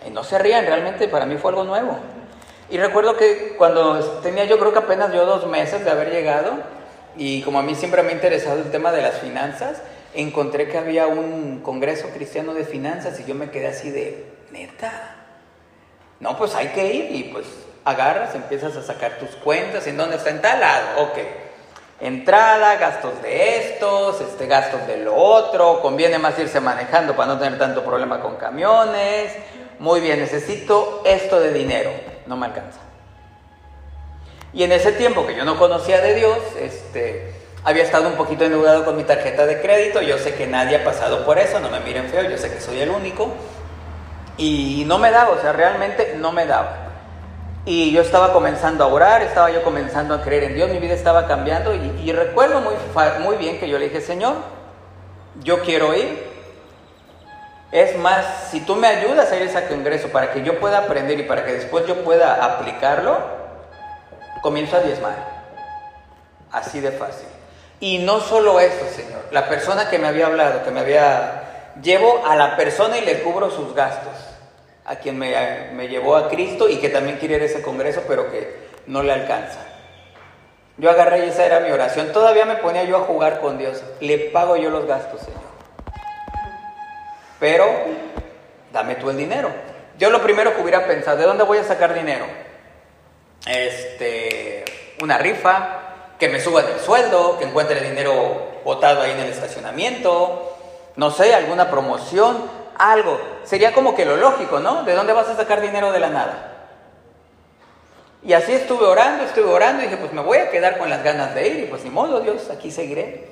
Y 0.06 0.12
no 0.12 0.24
se 0.24 0.38
rían, 0.38 0.65
realmente 0.65 1.08
para 1.08 1.26
mí 1.26 1.38
fue 1.38 1.52
algo 1.52 1.63
nuevo. 1.63 1.98
Y 2.70 2.78
recuerdo 2.78 3.15
que 3.15 3.56
cuando 3.58 4.00
tenía 4.22 4.46
yo 4.46 4.60
creo 4.60 4.74
que 4.74 4.80
apenas 4.80 5.13
yo 5.13 5.26
dos 5.26 5.48
meses 5.48 5.84
de 5.84 5.91
haber 5.91 6.12
llegado, 6.12 6.54
y 7.15 7.41
como 7.41 7.60
a 7.60 7.63
mí 7.63 7.76
siempre 7.76 8.04
me 8.04 8.10
ha 8.10 8.13
interesado 8.13 8.58
el 8.58 8.70
tema 8.72 8.91
de 8.91 9.02
las 9.02 9.20
finanzas, 9.20 9.82
encontré 10.13 10.67
que 10.67 10.78
había 10.78 11.08
un 11.08 11.62
congreso 11.62 12.10
cristiano 12.10 12.54
de 12.54 12.63
finanzas 12.63 13.20
y 13.20 13.26
yo 13.26 13.36
me 13.36 13.50
quedé 13.50 13.67
así 13.67 13.89
de, 13.89 14.26
neta, 14.52 15.17
no, 16.20 16.38
pues 16.38 16.56
hay 16.56 16.70
que 16.70 16.94
ir 16.94 17.16
y 17.16 17.24
pues 17.26 17.46
agarras, 17.86 18.36
empiezas 18.36 18.76
a 18.76 18.84
sacar 18.84 19.18
tus 19.18 19.30
cuentas, 19.38 19.88
¿en 19.88 19.98
dónde 19.98 20.18
está? 20.18 20.30
En 20.30 20.42
tal 20.42 20.60
lado, 20.60 21.04
ok. 21.04 21.18
Entrada, 22.00 22.76
gastos 22.76 23.22
de 23.22 23.58
estos, 23.58 24.22
este, 24.22 24.46
gastos 24.46 24.86
de 24.88 24.98
lo 24.98 25.16
otro, 25.16 25.82
conviene 25.82 26.20
más 26.20 26.38
irse 26.38 26.60
manejando 26.60 27.16
para 27.16 27.34
no 27.34 27.40
tener 27.40 27.58
tanto 27.58 27.84
problema 27.84 28.20
con 28.20 28.36
camiones. 28.36 29.34
Muy 29.80 30.02
bien, 30.02 30.20
necesito 30.20 31.02
esto 31.06 31.40
de 31.40 31.54
dinero, 31.54 31.92
no 32.26 32.36
me 32.36 32.48
alcanza. 32.48 32.80
Y 34.54 34.64
en 34.64 34.72
ese 34.72 34.92
tiempo 34.92 35.26
que 35.26 35.36
yo 35.36 35.46
no 35.46 35.58
conocía 35.58 36.02
de 36.02 36.16
Dios, 36.16 36.38
este, 36.60 37.34
había 37.64 37.84
estado 37.84 38.08
un 38.08 38.16
poquito 38.16 38.44
endeudado 38.44 38.86
con 38.86 38.96
mi 38.96 39.04
tarjeta 39.04 39.46
de 39.46 39.62
crédito, 39.62 40.02
yo 40.02 40.18
sé 40.18 40.36
que 40.36 40.48
nadie 40.48 40.78
ha 40.78 40.84
pasado 40.84 41.26
por 41.26 41.38
eso, 41.38 41.60
no 41.60 41.70
me 41.70 41.80
miren 41.80 42.10
feo, 42.10 42.30
yo 42.30 42.38
sé 42.38 42.52
que 42.52 42.60
soy 42.60 42.80
el 42.80 42.90
único. 42.90 43.34
Y 44.38 44.84
no 44.86 45.00
me 45.00 45.12
daba, 45.12 45.32
o 45.32 45.41
sea, 45.41 45.52
realmente 45.52 46.15
no 46.17 46.32
me 46.32 46.45
daba. 46.45 46.88
Y 47.65 47.91
yo 47.91 48.02
estaba 48.02 48.32
comenzando 48.32 48.84
a 48.84 48.88
orar, 48.88 49.21
estaba 49.23 49.50
yo 49.50 49.63
comenzando 49.63 50.13
a 50.13 50.21
creer 50.21 50.45
en 50.45 50.54
Dios, 50.54 50.69
mi 50.69 50.78
vida 50.78 50.93
estaba 50.93 51.28
cambiando 51.28 51.73
y, 51.73 52.12
recuerdo 52.13 52.62
muy, 52.62 52.76
muy 53.19 53.36
bien 53.36 53.60
que 53.60 53.67
yo 53.67 53.78
le 53.78 53.89
dije, 53.89 54.00
Señor, 54.00 54.36
yo 55.43 55.62
quiero 55.63 55.93
ir. 55.93 56.28
Es 57.71 57.97
más, 57.97 58.47
si 58.52 58.62
tú 58.62 58.76
me 58.76 58.88
ayudas 58.88 59.30
a 59.32 59.36
ir 59.36 59.41
a 59.41 59.45
ese 59.45 59.67
congreso 59.67 60.08
para 60.10 60.32
que 60.32 60.43
yo 60.43 60.60
pueda 60.60 60.78
aprender 60.78 61.19
y 61.19 61.23
para 61.23 61.43
que 61.43 61.54
después 61.54 61.86
yo 61.86 62.06
pueda 62.06 62.45
aplicarlo, 62.45 63.17
comienzo 64.41 64.78
a 64.78 64.80
diezmar. 64.80 65.15
Así 66.52 66.80
de 66.80 66.91
fácil. 66.91 67.28
Y 67.82 67.97
no 67.97 68.21
solo 68.21 68.62
eso, 68.62 68.86
Señor. 68.95 69.26
La 69.32 69.50
persona 69.50 69.89
que 69.89 70.00
me 70.00 70.08
había 70.08 70.28
hablado, 70.28 70.63
que 70.63 70.71
me 70.71 70.80
había... 70.80 71.73
Llevo 71.82 72.26
a 72.26 72.36
la 72.36 72.56
persona 72.56 72.97
y 72.97 73.02
le 73.06 73.21
cubro 73.21 73.52
sus 73.52 73.76
gastos 73.76 74.27
a 74.88 74.95
quien 74.95 75.19
me, 75.19 75.88
llevó 75.89 76.15
a 76.15 76.30
Cristo 76.30 76.69
y 76.69 76.78
que 76.78 76.89
también 76.89 77.17
quiere 77.17 77.36
ir 77.36 77.41
a 77.41 77.45
ese 77.45 77.62
congreso, 77.62 78.04
pero 78.08 78.32
que 78.32 78.67
no 78.88 79.04
le 79.04 79.12
alcanza. 79.12 79.60
Yo 80.78 80.89
agarré 80.89 81.26
y 81.26 81.30
esa 81.30 81.45
era 81.45 81.60
mi 81.60 81.71
oración. 81.71 82.13
Todavía 82.13 82.45
me 82.45 82.56
ponía 82.56 82.86
yo 82.86 82.97
a 82.97 83.02
jugar 83.02 83.41
con 83.41 83.58
Dios. 83.58 83.84
Le 84.00 84.17
pago 84.17 84.56
yo 84.56 84.69
los 84.69 84.86
gastos, 84.86 85.21
Señor. 85.21 85.41
Pero 87.39 87.65
dame 88.71 88.95
tú 88.95 89.10
el 89.10 89.17
dinero. 89.17 89.50
Yo 89.97 90.10
lo 90.10 90.21
primero 90.21 90.56
que 90.56 90.62
hubiera 90.62 90.88
pensado, 90.88 91.17
¿de 91.17 91.26
dónde 91.26 91.43
voy 91.43 91.58
a 91.58 91.63
sacar 91.63 91.93
dinero? 91.93 92.26
Este, 93.45 94.63
una 95.02 95.17
rifa, 95.17 95.88
que 96.17 96.30
me 96.30 96.39
suban 96.39 96.65
el 96.73 96.80
sueldo, 96.80 97.38
que 97.38 97.45
encuentre 97.45 97.80
el 97.80 97.89
dinero 97.89 98.62
botado 98.63 99.02
ahí 99.02 99.12
en 99.12 99.19
el 99.19 99.30
estacionamiento, 99.30 100.56
no 100.95 101.12
sé, 101.12 101.34
alguna 101.34 101.69
promoción 101.69 102.57
algo. 102.78 103.20
Sería 103.44 103.74
como 103.74 103.96
que 103.96 104.06
lo 104.06 104.18
lógico, 104.18 104.60
¿no? 104.60 104.84
¿De 104.84 104.94
dónde 104.94 105.13
vas 105.13 105.30
a 105.30 105.36
sacar 105.36 105.62
dinero 105.62 105.92
de 105.92 106.00
la 106.00 106.10
nada? 106.10 106.54
Y 108.24 108.34
así 108.34 108.52
estuve 108.52 108.86
orando, 108.86 109.24
estuve 109.24 109.46
orando 109.46 109.84
y 109.84 109.86
dije, 109.86 109.98
pues 109.98 110.12
me 110.12 110.22
voy 110.22 110.40
a 110.40 110.50
quedar 110.50 110.78
con 110.78 110.90
las 110.90 111.04
ganas 111.04 111.36
de 111.36 111.48
ir 111.48 111.60
y 111.60 111.66
pues 111.68 111.84
ni 111.84 111.90
modo, 111.90 112.20
Dios, 112.20 112.50
aquí 112.50 112.72
seguiré. 112.72 113.28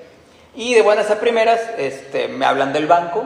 Y 0.53 0.73
de 0.73 0.81
buenas 0.81 1.11
a 1.11 1.19
primeras 1.19 1.59
este, 1.77 2.27
me 2.27 2.45
hablan 2.45 2.71
del 2.71 2.87
banco. 2.87 3.25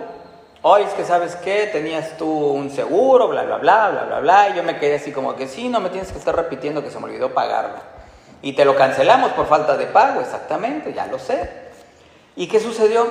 Oye, 0.61 0.85
es 0.85 0.93
que 0.93 1.03
sabes 1.03 1.35
qué, 1.35 1.69
tenías 1.71 2.17
tú 2.17 2.27
un 2.27 2.69
seguro, 2.71 3.27
bla, 3.27 3.43
bla, 3.43 3.57
bla, 3.57 3.89
bla, 3.91 4.03
bla, 4.03 4.19
bla. 4.19 4.49
Y 4.49 4.55
yo 4.55 4.63
me 4.63 4.79
quedé 4.79 4.95
así 4.95 5.11
como 5.11 5.35
que 5.35 5.47
sí, 5.47 5.69
no 5.69 5.79
me 5.79 5.89
tienes 5.89 6.11
que 6.11 6.17
estar 6.17 6.35
repitiendo 6.35 6.83
que 6.83 6.89
se 6.89 6.99
me 6.99 7.05
olvidó 7.05 7.33
pagarlo. 7.33 7.77
Y 8.41 8.53
te 8.53 8.65
lo 8.65 8.75
cancelamos 8.75 9.33
por 9.33 9.47
falta 9.47 9.77
de 9.77 9.85
pago, 9.85 10.21
exactamente, 10.21 10.93
ya 10.93 11.05
lo 11.07 11.19
sé. 11.19 11.49
¿Y 12.35 12.47
qué 12.47 12.59
sucedió? 12.59 13.07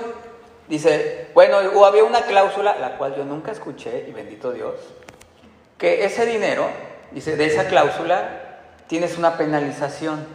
Dice, 0.68 1.28
bueno, 1.34 1.56
había 1.84 2.04
una 2.04 2.22
cláusula, 2.22 2.76
la 2.78 2.98
cual 2.98 3.16
yo 3.16 3.24
nunca 3.24 3.52
escuché, 3.52 4.04
y 4.08 4.12
bendito 4.12 4.52
Dios, 4.52 4.74
que 5.78 6.04
ese 6.04 6.26
dinero, 6.26 6.68
dice, 7.12 7.36
de 7.36 7.46
esa 7.46 7.68
cláusula 7.68 8.28
tienes 8.86 9.16
una 9.16 9.36
penalización. 9.36 10.26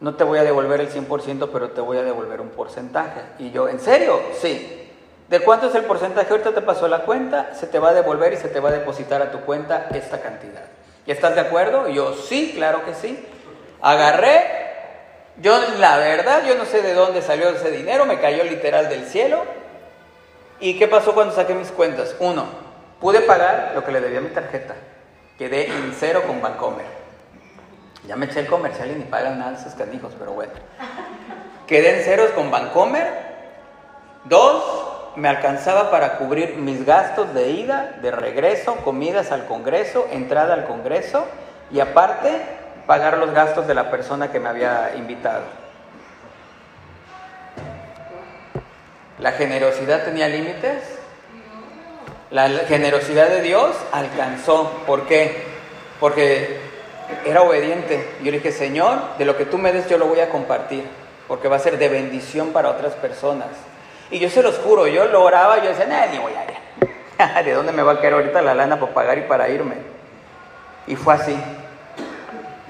No 0.00 0.14
te 0.14 0.24
voy 0.24 0.38
a 0.38 0.44
devolver 0.44 0.80
el 0.80 0.90
100%, 0.90 1.50
pero 1.52 1.70
te 1.70 1.80
voy 1.80 1.98
a 1.98 2.02
devolver 2.02 2.40
un 2.40 2.50
porcentaje. 2.50 3.20
Y 3.38 3.50
yo, 3.50 3.68
¿en 3.68 3.80
serio? 3.80 4.20
Sí. 4.40 4.90
¿De 5.28 5.40
cuánto 5.40 5.68
es 5.68 5.74
el 5.74 5.84
porcentaje? 5.84 6.30
Ahorita 6.30 6.54
te 6.54 6.62
pasó 6.62 6.86
la 6.86 7.00
cuenta, 7.00 7.54
se 7.54 7.66
te 7.66 7.78
va 7.78 7.90
a 7.90 7.94
devolver 7.94 8.32
y 8.32 8.36
se 8.36 8.48
te 8.48 8.60
va 8.60 8.68
a 8.68 8.72
depositar 8.72 9.20
a 9.22 9.30
tu 9.30 9.40
cuenta 9.40 9.88
esta 9.92 10.20
cantidad. 10.20 10.64
¿Y 11.06 11.10
estás 11.10 11.34
de 11.34 11.40
acuerdo? 11.40 11.88
Y 11.88 11.94
yo, 11.94 12.14
sí, 12.14 12.52
claro 12.54 12.84
que 12.84 12.94
sí. 12.94 13.24
Agarré, 13.80 14.65
yo, 15.40 15.58
la 15.78 15.98
verdad, 15.98 16.44
yo 16.46 16.56
no 16.56 16.64
sé 16.64 16.82
de 16.82 16.94
dónde 16.94 17.22
salió 17.22 17.50
ese 17.50 17.70
dinero, 17.70 18.06
me 18.06 18.20
cayó 18.20 18.44
literal 18.44 18.88
del 18.88 19.04
cielo. 19.06 19.44
¿Y 20.60 20.78
qué 20.78 20.88
pasó 20.88 21.12
cuando 21.12 21.34
saqué 21.34 21.54
mis 21.54 21.70
cuentas? 21.70 22.16
Uno, 22.18 22.46
pude 23.00 23.20
pagar 23.20 23.72
lo 23.74 23.84
que 23.84 23.92
le 23.92 24.00
debía 24.00 24.18
a 24.18 24.22
mi 24.22 24.30
tarjeta. 24.30 24.74
Quedé 25.38 25.66
en 25.66 25.94
cero 25.98 26.22
con 26.26 26.40
Bancomer. 26.40 26.86
Ya 28.06 28.16
me 28.16 28.26
eché 28.26 28.40
el 28.40 28.46
comercial 28.46 28.90
y 28.90 28.94
ni 28.94 29.04
pagan 29.04 29.38
nada 29.38 29.58
esos 29.58 29.74
canijos, 29.74 30.14
pero 30.18 30.32
bueno. 30.32 30.52
Quedé 31.66 31.98
en 31.98 32.04
ceros 32.04 32.30
con 32.30 32.50
Bancomer. 32.50 33.26
Dos, 34.24 34.86
me 35.16 35.28
alcanzaba 35.28 35.90
para 35.90 36.18
cubrir 36.18 36.56
mis 36.56 36.86
gastos 36.86 37.34
de 37.34 37.50
ida, 37.50 37.98
de 38.00 38.12
regreso, 38.12 38.76
comidas 38.76 39.32
al 39.32 39.46
Congreso, 39.46 40.06
entrada 40.10 40.54
al 40.54 40.66
Congreso 40.66 41.26
y 41.72 41.80
aparte 41.80 42.42
pagar 42.86 43.18
los 43.18 43.32
gastos 43.32 43.66
de 43.66 43.74
la 43.74 43.90
persona 43.90 44.30
que 44.30 44.40
me 44.40 44.48
había 44.48 44.92
invitado. 44.96 45.42
¿La 49.18 49.32
generosidad 49.32 50.04
tenía 50.04 50.28
límites? 50.28 50.82
La 52.30 52.48
generosidad 52.48 53.28
de 53.28 53.40
Dios 53.40 53.74
alcanzó. 53.92 54.82
¿Por 54.86 55.06
qué? 55.06 55.44
Porque 56.00 56.60
era 57.24 57.42
obediente. 57.42 58.06
Yo 58.20 58.30
le 58.30 58.38
dije, 58.38 58.52
Señor, 58.52 59.16
de 59.18 59.24
lo 59.24 59.36
que 59.36 59.46
tú 59.46 59.58
me 59.58 59.72
des 59.72 59.88
yo 59.88 59.96
lo 59.98 60.06
voy 60.06 60.20
a 60.20 60.28
compartir, 60.28 60.84
porque 61.28 61.48
va 61.48 61.56
a 61.56 61.60
ser 61.60 61.78
de 61.78 61.88
bendición 61.88 62.52
para 62.52 62.68
otras 62.68 62.92
personas. 62.94 63.48
Y 64.10 64.18
yo 64.18 64.28
se 64.28 64.42
los 64.42 64.58
juro, 64.58 64.86
yo 64.86 65.06
lo 65.06 65.24
oraba, 65.24 65.62
yo 65.62 65.70
decía, 65.70 66.08
ni 66.12 66.18
voy 66.18 66.32
a 66.34 66.44
ir. 66.44 67.44
¿De 67.44 67.52
dónde 67.52 67.72
me 67.72 67.82
va 67.82 67.92
a 67.92 68.00
caer 68.00 68.14
ahorita 68.14 68.42
la 68.42 68.54
lana 68.54 68.78
para 68.78 68.92
pagar 68.92 69.18
y 69.18 69.22
para 69.22 69.48
irme? 69.48 69.76
Y 70.86 70.94
fue 70.94 71.14
así. 71.14 71.36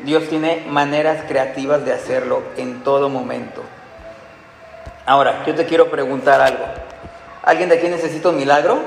Dios 0.07 0.29
tiene 0.29 0.65
maneras 0.69 1.25
creativas 1.27 1.85
de 1.85 1.93
hacerlo 1.93 2.41
en 2.57 2.85
todo 2.85 3.09
momento. 3.09 3.61
Ahora, 5.05 5.43
yo 5.45 5.53
te 5.57 5.67
quiero 5.67 5.91
preguntar 5.91 6.41
algo. 6.41 6.65
¿Alguien 7.43 7.69
de 7.69 7.79
aquí 7.79 7.89
necesita 7.89 8.29
un 8.29 8.37
milagro? 8.37 8.79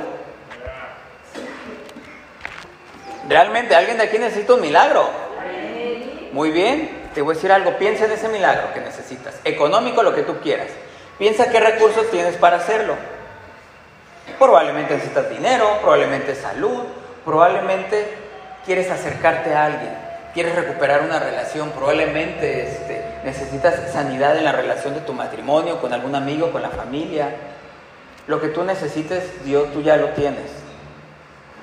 ¿Realmente 3.28 3.76
alguien 3.76 3.98
de 3.98 4.04
aquí 4.04 4.18
necesita 4.18 4.54
un 4.54 4.62
milagro? 4.62 5.10
Muy 6.32 6.52
bien, 6.52 7.10
te 7.14 7.22
voy 7.22 7.34
a 7.34 7.36
decir 7.36 7.52
algo. 7.52 7.78
Piensa 7.78 8.06
en 8.06 8.14
ese 8.14 8.30
milagro 8.30 8.74
que 8.74 8.80
necesitas. 8.80 9.42
Económico, 9.44 10.02
lo 10.02 10.16
que 10.16 10.24
tú 10.24 10.38
quieras. 10.40 10.70
Piensa 11.18 11.50
qué 11.50 11.60
recursos 11.60 12.10
tienes 12.12 12.38
para 12.38 12.56
hacerlo. 12.56 12.96
Probablemente 14.38 14.94
necesitas 14.94 15.30
dinero, 15.30 15.80
probablemente 15.82 16.34
salud, 16.34 16.84
probablemente 17.26 18.08
quieres 18.66 18.90
acercarte 18.90 19.54
a 19.54 19.66
alguien 19.66 20.09
quieres 20.34 20.56
recuperar 20.56 21.02
una 21.02 21.20
relación, 21.20 21.72
probablemente 21.72 22.68
este, 22.68 23.04
necesitas 23.24 23.92
sanidad 23.92 24.38
en 24.38 24.44
la 24.44 24.52
relación 24.52 24.94
de 24.94 25.02
tu 25.02 25.14
matrimonio, 25.14 25.80
con 25.80 25.94
algún 25.94 26.16
amigo, 26.16 26.52
con 26.52 26.62
la 26.62 26.70
familia. 26.70 27.36
Lo 28.28 28.40
que 28.40 28.50
tú 28.50 28.64
necesites, 28.64 29.44
Dios, 29.44 29.72
tú 29.74 29.82
ya 29.82 29.98
lo 29.98 30.10
tienes. 30.10 30.52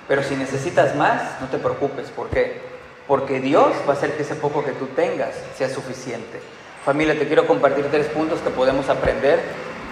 Pero 0.08 0.22
si 0.22 0.36
necesitas 0.36 0.94
más, 0.96 1.40
no 1.40 1.48
te 1.48 1.58
preocupes. 1.58 2.08
¿Por 2.10 2.28
qué? 2.28 2.60
Porque 3.06 3.40
Dios 3.40 3.72
va 3.88 3.92
a 3.92 3.96
hacer 3.96 4.16
que 4.16 4.22
ese 4.22 4.34
poco 4.34 4.64
que 4.64 4.72
tú 4.72 4.86
tengas 4.88 5.30
sea 5.56 5.68
suficiente. 5.68 6.40
Familia, 6.84 7.18
te 7.18 7.26
quiero 7.26 7.46
compartir 7.46 7.86
tres 7.90 8.06
puntos 8.06 8.40
que 8.40 8.50
podemos 8.50 8.88
aprender 8.88 9.40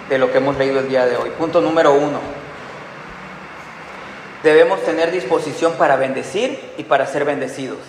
de 0.09 0.17
lo 0.17 0.31
que 0.31 0.37
hemos 0.37 0.57
leído 0.57 0.79
el 0.79 0.89
día 0.89 1.05
de 1.05 1.17
hoy. 1.17 1.29
Punto 1.31 1.61
número 1.61 1.93
uno. 1.93 2.19
Debemos 4.43 4.83
tener 4.83 5.11
disposición 5.11 5.73
para 5.73 5.95
bendecir 5.95 6.73
y 6.77 6.83
para 6.83 7.07
ser 7.07 7.25
bendecidos. 7.25 7.79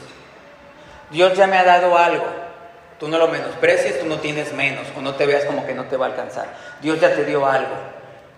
Dios 1.11 1.37
ya 1.37 1.47
me 1.47 1.59
ha 1.59 1.64
dado 1.64 1.97
algo. 1.97 2.25
Tú 2.99 3.09
no 3.09 3.19
lo 3.19 3.29
menosprecies, 3.29 4.01
tú 4.01 4.07
no 4.07 4.19
tienes 4.21 4.53
menos 4.55 4.87
o 4.97 5.03
no 5.03 5.14
te 5.14 5.27
veas 5.27 5.45
como 5.45 5.66
que 5.66 5.75
no 5.75 5.85
te 5.85 5.97
va 5.97 6.07
a 6.07 6.09
alcanzar. 6.11 6.47
Dios 6.81 7.01
ya 7.01 7.14
te 7.14 7.25
dio 7.25 7.47
algo. 7.47 7.75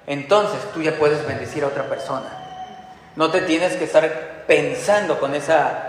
Entonces 0.07 0.61
tú 0.73 0.83
ya 0.83 0.93
puedes 0.93 1.27
bendecir 1.27 1.65
a 1.65 1.69
otra 1.69 1.85
persona. 1.85 2.29
No 3.15 3.31
te 3.31 3.43
tienes 3.43 3.77
que 3.77 3.85
estar 3.85 4.45
pensando 4.47 5.21
con 5.21 5.35
esa 5.35 5.89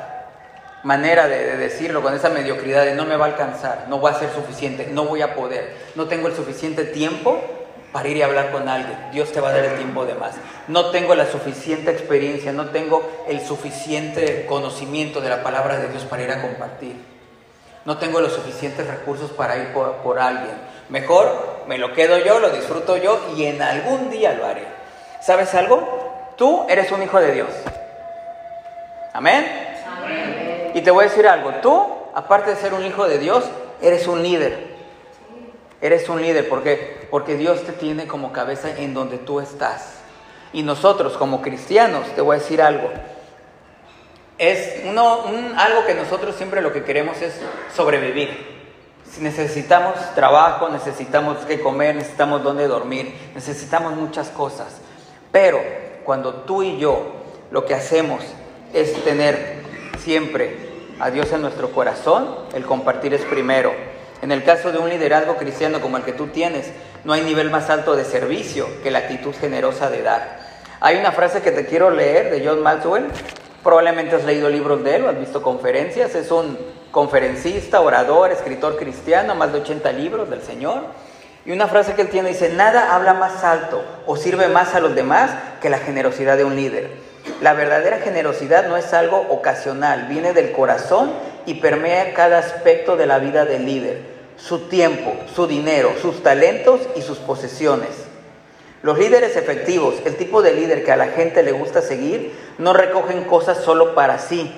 manera 0.83 1.27
de, 1.27 1.57
decirlo, 1.57 2.01
con 2.01 2.13
esa 2.13 2.29
mediocridad 2.29 2.85
de 2.85 2.95
no 2.95 3.05
me 3.05 3.17
va 3.17 3.25
a 3.25 3.29
alcanzar, 3.29 3.85
no 3.89 3.99
va 3.99 4.11
a 4.11 4.19
ser 4.19 4.29
suficiente, 4.31 4.87
no 4.91 5.05
voy 5.05 5.21
a 5.21 5.35
poder, 5.35 5.75
no 5.95 6.07
tengo 6.07 6.27
el 6.27 6.35
suficiente 6.35 6.85
tiempo 6.85 7.58
para 7.91 8.07
ir 8.07 8.17
y 8.17 8.21
hablar 8.21 8.51
con 8.51 8.67
alguien. 8.67 8.97
Dios 9.11 9.31
te 9.31 9.41
va 9.41 9.49
a 9.49 9.53
dar 9.53 9.65
el 9.65 9.77
tiempo 9.77 10.05
de 10.05 10.13
más. 10.13 10.35
No 10.67 10.91
tengo 10.91 11.15
la 11.15 11.25
suficiente 11.25 11.91
experiencia, 11.91 12.51
no 12.51 12.69
tengo 12.69 13.07
el 13.27 13.41
suficiente 13.41 14.45
conocimiento 14.47 15.21
de 15.21 15.29
la 15.29 15.43
palabra 15.43 15.77
de 15.79 15.89
Dios 15.89 16.03
para 16.05 16.23
ir 16.23 16.31
a 16.31 16.41
compartir. 16.41 16.95
No 17.85 17.97
tengo 17.97 18.19
los 18.21 18.33
suficientes 18.33 18.85
recursos 18.85 19.31
para 19.31 19.57
ir 19.57 19.73
por, 19.73 19.93
por 19.97 20.19
alguien. 20.19 20.53
Mejor 20.89 21.63
me 21.67 21.77
lo 21.77 21.93
quedo 21.93 22.17
yo, 22.17 22.39
lo 22.39 22.49
disfruto 22.49 22.97
yo 22.97 23.19
y 23.35 23.45
en 23.45 23.61
algún 23.61 24.09
día 24.09 24.33
lo 24.33 24.45
haré. 24.45 24.67
¿Sabes 25.21 25.53
algo? 25.55 26.33
Tú 26.37 26.65
eres 26.69 26.91
un 26.91 27.03
hijo 27.03 27.19
de 27.19 27.31
Dios. 27.31 27.49
Amén. 29.13 29.45
Amén. 29.87 30.71
Y 30.73 30.81
te 30.81 30.91
voy 30.91 31.05
a 31.05 31.09
decir 31.09 31.27
algo. 31.27 31.51
Tú, 31.61 31.87
aparte 32.13 32.51
de 32.51 32.55
ser 32.55 32.73
un 32.73 32.85
hijo 32.85 33.07
de 33.07 33.17
Dios, 33.17 33.43
eres 33.81 34.07
un 34.07 34.23
líder. 34.23 34.68
Eres 35.81 36.09
un 36.09 36.21
líder, 36.21 36.49
¿por 36.49 36.63
qué? 36.63 37.07
Porque 37.09 37.35
Dios 37.35 37.63
te 37.63 37.71
tiene 37.71 38.07
como 38.07 38.33
cabeza 38.33 38.69
en 38.77 38.93
donde 38.93 39.17
tú 39.17 39.39
estás. 39.39 39.99
Y 40.51 40.63
nosotros 40.63 41.17
como 41.17 41.41
cristianos, 41.41 42.07
te 42.15 42.21
voy 42.21 42.35
a 42.35 42.39
decir 42.39 42.61
algo, 42.61 42.89
es 44.39 44.81
uno, 44.85 45.25
algo 45.57 45.85
que 45.85 45.93
nosotros 45.93 46.35
siempre 46.35 46.61
lo 46.61 46.71
que 46.71 46.83
queremos 46.83 47.21
es 47.21 47.33
sobrevivir. 47.75 48.59
Si 49.09 49.21
necesitamos 49.21 49.95
trabajo, 50.15 50.69
necesitamos 50.69 51.39
que 51.39 51.59
comer, 51.59 51.95
necesitamos 51.95 52.43
dónde 52.43 52.67
dormir, 52.67 53.13
necesitamos 53.35 53.95
muchas 53.95 54.29
cosas. 54.29 54.77
Pero 55.31 55.59
cuando 56.05 56.33
tú 56.33 56.63
y 56.63 56.77
yo 56.77 57.13
lo 57.51 57.65
que 57.65 57.73
hacemos 57.73 58.23
es 58.73 59.03
tener 59.03 59.63
siempre 59.99 60.69
a 60.99 61.11
Dios 61.11 61.31
en 61.31 61.41
nuestro 61.41 61.71
corazón, 61.71 62.35
el 62.53 62.65
compartir 62.65 63.13
es 63.13 63.25
primero. 63.25 63.73
En 64.21 64.31
el 64.31 64.43
caso 64.43 64.71
de 64.71 64.79
un 64.79 64.89
liderazgo 64.89 65.37
cristiano 65.37 65.79
como 65.79 65.97
el 65.97 66.03
que 66.03 66.11
tú 66.11 66.27
tienes, 66.27 66.71
no 67.05 67.13
hay 67.13 67.21
nivel 67.21 67.49
más 67.49 67.69
alto 67.69 67.95
de 67.95 68.03
servicio 68.03 68.67
que 68.83 68.91
la 68.91 68.99
actitud 68.99 69.33
generosa 69.33 69.89
de 69.89 70.01
dar. 70.01 70.39
Hay 70.81 70.97
una 70.97 71.11
frase 71.11 71.41
que 71.41 71.51
te 71.51 71.65
quiero 71.65 71.89
leer 71.89 72.29
de 72.31 72.45
John 72.45 72.61
Maxwell. 72.61 73.07
Probablemente 73.63 74.15
has 74.15 74.25
leído 74.25 74.49
libros 74.49 74.83
de 74.83 74.95
él 74.95 75.05
o 75.05 75.09
has 75.09 75.19
visto 75.19 75.41
conferencias. 75.41 76.15
Es 76.15 76.31
un 76.31 76.57
conferencista, 76.91 77.81
orador, 77.81 78.31
escritor 78.31 78.77
cristiano, 78.77 79.35
más 79.35 79.53
de 79.53 79.59
80 79.59 79.91
libros 79.93 80.29
del 80.29 80.41
Señor. 80.41 80.83
Y 81.45 81.51
una 81.51 81.67
frase 81.67 81.93
que 81.93 82.01
él 82.01 82.09
tiene 82.09 82.29
dice, 82.29 82.49
nada 82.49 82.95
habla 82.95 83.13
más 83.13 83.43
alto 83.43 83.81
o 84.05 84.17
sirve 84.17 84.49
más 84.49 84.75
a 84.75 84.81
los 84.81 84.95
demás 84.95 85.31
que 85.61 85.69
la 85.69 85.79
generosidad 85.79 86.37
de 86.37 86.43
un 86.43 86.55
líder. 86.55 87.08
La 87.41 87.53
verdadera 87.53 87.99
generosidad 87.99 88.67
no 88.67 88.75
es 88.75 88.93
algo 88.93 89.17
ocasional, 89.29 90.07
viene 90.09 90.33
del 90.33 90.51
corazón 90.51 91.13
y 91.45 91.55
permea 91.55 92.13
cada 92.13 92.37
aspecto 92.37 92.97
de 92.97 93.05
la 93.05 93.19
vida 93.19 93.45
del 93.45 93.65
líder, 93.65 94.01
su 94.35 94.67
tiempo, 94.67 95.13
su 95.33 95.47
dinero, 95.47 95.93
sus 96.01 96.21
talentos 96.21 96.81
y 96.97 97.01
sus 97.01 97.17
posesiones. 97.17 97.89
Los 98.81 98.97
líderes 98.97 99.37
efectivos, 99.37 99.95
el 100.03 100.17
tipo 100.17 100.41
de 100.41 100.53
líder 100.53 100.83
que 100.83 100.91
a 100.91 100.97
la 100.97 101.07
gente 101.07 101.41
le 101.41 101.53
gusta 101.53 101.81
seguir, 101.81 102.37
no 102.57 102.73
recogen 102.73 103.23
cosas 103.23 103.59
solo 103.59 103.95
para 103.95 104.19
sí, 104.19 104.53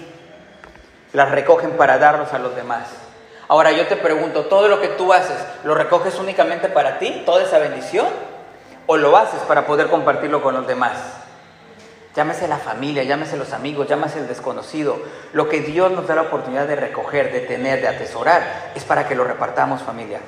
las 1.13 1.29
recogen 1.29 1.71
para 1.71 1.99
darlos 1.99 2.33
a 2.33 2.39
los 2.39 2.55
demás. 2.55 2.87
Ahora 3.47 3.71
yo 3.73 3.85
te 3.87 3.95
pregunto, 3.95 4.45
¿todo 4.45 4.67
lo 4.67 4.81
que 4.81 4.87
tú 4.87 5.13
haces 5.13 5.37
lo 5.63 5.75
recoges 5.75 6.17
únicamente 6.17 6.67
para 6.67 6.97
ti, 6.97 7.21
toda 7.25 7.43
esa 7.43 7.59
bendición? 7.59 8.07
¿O 8.87 8.97
lo 8.97 9.15
haces 9.17 9.41
para 9.41 9.67
poder 9.67 9.87
compartirlo 9.87 10.41
con 10.41 10.55
los 10.55 10.65
demás? 10.65 10.93
Llámese 12.15 12.47
la 12.47 12.57
familia, 12.57 13.03
llámese 13.03 13.37
los 13.37 13.53
amigos, 13.53 13.87
llámese 13.87 14.19
el 14.19 14.27
desconocido. 14.27 14.99
Lo 15.31 15.47
que 15.47 15.61
Dios 15.61 15.91
nos 15.91 16.07
da 16.07 16.15
la 16.15 16.23
oportunidad 16.23 16.67
de 16.67 16.75
recoger, 16.75 17.31
de 17.31 17.39
tener, 17.41 17.81
de 17.81 17.87
atesorar, 17.87 18.71
es 18.75 18.83
para 18.83 19.07
que 19.07 19.15
lo 19.15 19.23
repartamos 19.23 19.81
familia. 19.81 20.19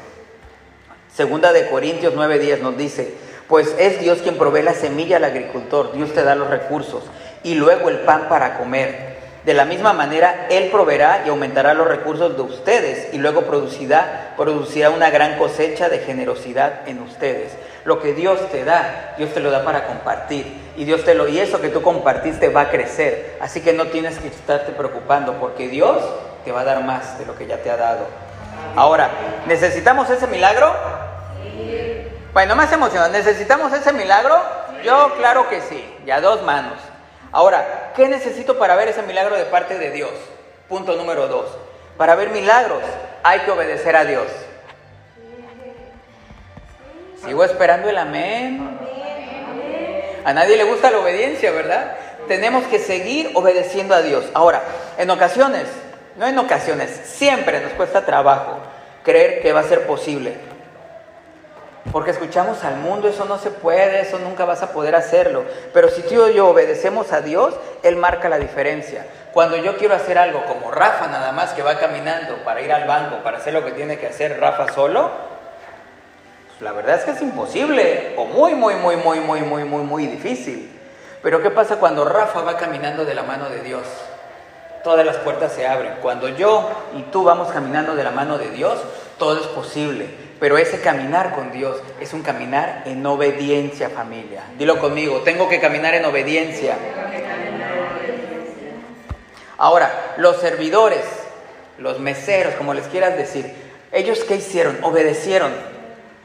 Segunda 1.13 1.52
de 1.52 1.67
Corintios 1.67 2.15
9:10 2.15 2.62
nos 2.62 2.78
dice, 2.78 3.13
pues 3.48 3.76
es 3.78 4.00
Dios 4.00 4.19
quien 4.19 4.38
provee 4.38 4.63
la 4.63 4.74
semilla 4.74 5.17
al 5.17 5.26
agricultor, 5.26 5.91
Dios 5.91 6.13
te 6.13 6.24
da 6.24 6.36
los 6.36 6.50
recursos 6.50 7.04
y 7.43 7.56
luego 7.56 7.89
el 7.89 8.00
pan 8.00 8.28
para 8.30 8.58
comer. 8.58 9.13
De 9.46 9.54
la 9.54 9.65
misma 9.65 9.91
manera, 9.91 10.48
Él 10.50 10.72
proveerá 10.72 11.24
y 11.26 11.30
aumentará 11.30 11.74
los 11.74 11.86
recursos 11.86 12.38
de 12.38 12.41
ustedes 12.43 13.13
y 13.13 13.17
luego 13.17 13.41
producirá, 13.41 14.34
producirá 14.38 14.89
una 14.89 15.10
gran 15.10 15.38
cosecha 15.38 15.89
de 15.89 16.00
generosidad 16.00 16.88
en 16.88 17.02
ustedes. 17.02 17.52
Lo 17.86 18.02
que 18.02 18.13
Dios 18.13 18.50
te 18.50 18.63
da, 18.63 19.13
Dios 19.17 19.34
te 19.34 19.39
lo 19.39 19.52
da 19.52 19.63
para 19.63 19.86
compartir. 19.86 20.62
Y 20.76 20.86
Dios 20.86 21.04
te 21.04 21.13
lo 21.13 21.28
y 21.28 21.39
eso 21.39 21.62
que 21.62 21.69
tú 21.69 21.82
compartiste 21.82 22.50
va 22.50 22.62
a 22.62 22.69
crecer. 22.69 23.38
Así 23.41 23.62
que 23.62 23.74
no 23.74 23.88
tienes 23.88 24.17
que 24.17 24.28
estarte 24.28 24.72
preocupando 24.72 25.34
porque 25.34 25.67
Dios 25.67 25.98
te 26.46 26.52
va 26.52 26.62
a 26.62 26.63
dar 26.63 26.84
más 26.84 27.19
de 27.19 27.26
lo 27.26 27.38
que 27.38 27.46
ya 27.46 27.58
te 27.58 27.69
ha 27.69 27.78
dado. 27.78 28.06
Ahora, 28.76 29.10
¿necesitamos 29.48 30.10
ese 30.10 30.28
milagro? 30.28 30.74
Bueno, 32.34 32.56
más 32.56 32.72
emocionado. 32.72 33.12
¿Necesitamos 33.12 33.72
ese 33.74 33.93
milagro? 33.93 34.36
Yo 34.84 35.13
claro 35.17 35.50
que 35.50 35.62
sí, 35.62 35.84
ya 36.06 36.19
dos 36.19 36.41
manos. 36.41 36.80
Ahora, 37.32 37.91
¿qué 37.96 38.08
necesito 38.08 38.58
para 38.58 38.76
ver 38.76 38.88
ese 38.88 39.02
milagro 39.04 39.36
de 39.36 39.46
parte 39.46 39.78
de 39.78 39.91
Dios? 39.91 40.12
Punto 40.67 40.96
número 40.96 41.28
dos. 41.28 41.46
Para 41.98 42.15
ver 42.15 42.30
milagros 42.30 42.82
hay 43.24 43.39
que 43.41 43.52
obedecer 43.52 43.96
a 43.96 44.06
Dios. 44.06 44.28
Sigo 47.23 47.43
esperando 47.45 47.89
el 47.89 47.97
amén. 47.97 48.77
A 50.25 50.33
nadie 50.33 50.57
le 50.57 50.65
gusta 50.65 50.91
la 50.91 50.99
obediencia, 50.99 51.51
¿verdad? 51.51 51.95
Tenemos 52.27 52.65
que 52.65 52.79
seguir 52.79 53.31
obedeciendo 53.33 53.95
a 53.95 54.01
Dios. 54.01 54.25
Ahora, 54.33 54.62
en 54.97 55.09
ocasiones, 55.09 55.67
no 56.17 56.27
en 56.27 56.38
ocasiones, 56.38 56.89
siempre 57.05 57.62
nos 57.62 57.73
cuesta 57.73 58.05
trabajo 58.05 58.57
creer 59.03 59.41
que 59.41 59.53
va 59.53 59.62
a 59.62 59.63
ser 59.63 59.88
posible. 59.88 60.36
Porque 61.93 62.12
escuchamos 62.12 62.63
al 62.65 62.77
mundo, 62.77 63.07
eso 63.07 63.23
no 63.25 63.38
se 63.38 63.51
puede, 63.51 64.01
eso 64.01 64.19
nunca 64.19 64.43
vas 64.43 64.62
a 64.62 64.71
poder 64.71 64.95
hacerlo. 64.95 65.45
Pero 65.73 65.89
si 65.89 66.01
tú 66.01 66.27
y 66.27 66.33
yo 66.33 66.47
obedecemos 66.47 67.13
a 67.13 67.21
Dios, 67.21 67.53
Él 67.83 67.95
marca 67.95 68.27
la 68.27 68.39
diferencia. 68.39 69.05
Cuando 69.33 69.57
yo 69.57 69.77
quiero 69.77 69.95
hacer 69.95 70.17
algo 70.17 70.43
como 70.45 70.71
Rafa 70.71 71.07
nada 71.07 71.31
más 71.31 71.51
que 71.53 71.62
va 71.62 71.79
caminando 71.79 72.43
para 72.43 72.62
ir 72.62 72.71
al 72.71 72.86
banco, 72.86 73.23
para 73.23 73.38
hacer 73.38 73.53
lo 73.53 73.63
que 73.63 73.71
tiene 73.71 73.97
que 73.97 74.07
hacer 74.07 74.39
Rafa 74.39 74.71
solo, 74.73 75.33
la 76.63 76.71
verdad 76.71 76.95
es 76.95 77.04
que 77.04 77.12
es 77.12 77.21
imposible 77.21 78.13
o 78.17 78.26
muy, 78.26 78.56
muy, 78.56 78.76
muy, 78.76 78.95
muy, 78.95 79.19
muy, 79.19 79.41
muy, 79.41 79.63
muy, 79.65 79.84
muy 79.84 80.08
difícil. 80.08 80.69
Pero 81.21 81.41
¿qué 81.41 81.52
pasa 81.52 81.76
cuando 81.76 82.06
Rafa 82.06 82.41
va 82.41 82.58
caminando 82.58 83.06
de 83.06 83.13
la 83.13 83.23
mano 83.23 83.49
de 83.49 83.62
Dios? 83.62 83.84
Todas 84.84 85.06
las 85.06 85.17
puertas 85.17 85.52
se 85.54 85.67
abren. 85.67 85.95
Cuando 86.02 86.30
yo 86.30 86.69
y 86.97 87.04
tú 87.04 87.23
vamos 87.23 87.52
caminando 87.52 87.95
de 87.95 88.04
la 88.04 88.12
mano 88.12 88.38
de 88.38 88.49
Dios, 88.49 88.80
todo 89.17 89.39
es 89.39 89.47
posible. 89.47 90.08
Pero 90.39 90.58
ese 90.58 90.82
caminar 90.82 91.36
con 91.36 91.52
Dios 91.52 91.78
es 92.02 92.13
un 92.13 92.21
caminar 92.21 92.84
en 92.86 93.06
obediencia, 93.06 93.89
familia. 93.89 94.43
Dilo 94.58 94.80
conmigo, 94.80 95.21
tengo 95.21 95.47
que 95.47 95.60
caminar 95.60 95.93
en 95.95 96.06
obediencia. 96.06 96.78
Ahora, 99.58 100.15
los 100.17 100.38
servidores, 100.38 101.06
los 101.78 101.99
meseros, 101.99 102.56
como 102.56 102.73
les 102.73 102.88
quieras 102.88 103.15
decir, 103.15 103.54
ellos 103.91 104.23
qué 104.26 104.36
hicieron? 104.36 104.78
Obedecieron. 104.82 105.52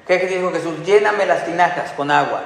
¿Qué 0.09 0.18
dijo 0.27 0.51
Jesús? 0.51 0.85
Lléname 0.85 1.27
las 1.27 1.44
tinajas 1.44 1.92
con 1.92 2.11
agua. 2.11 2.42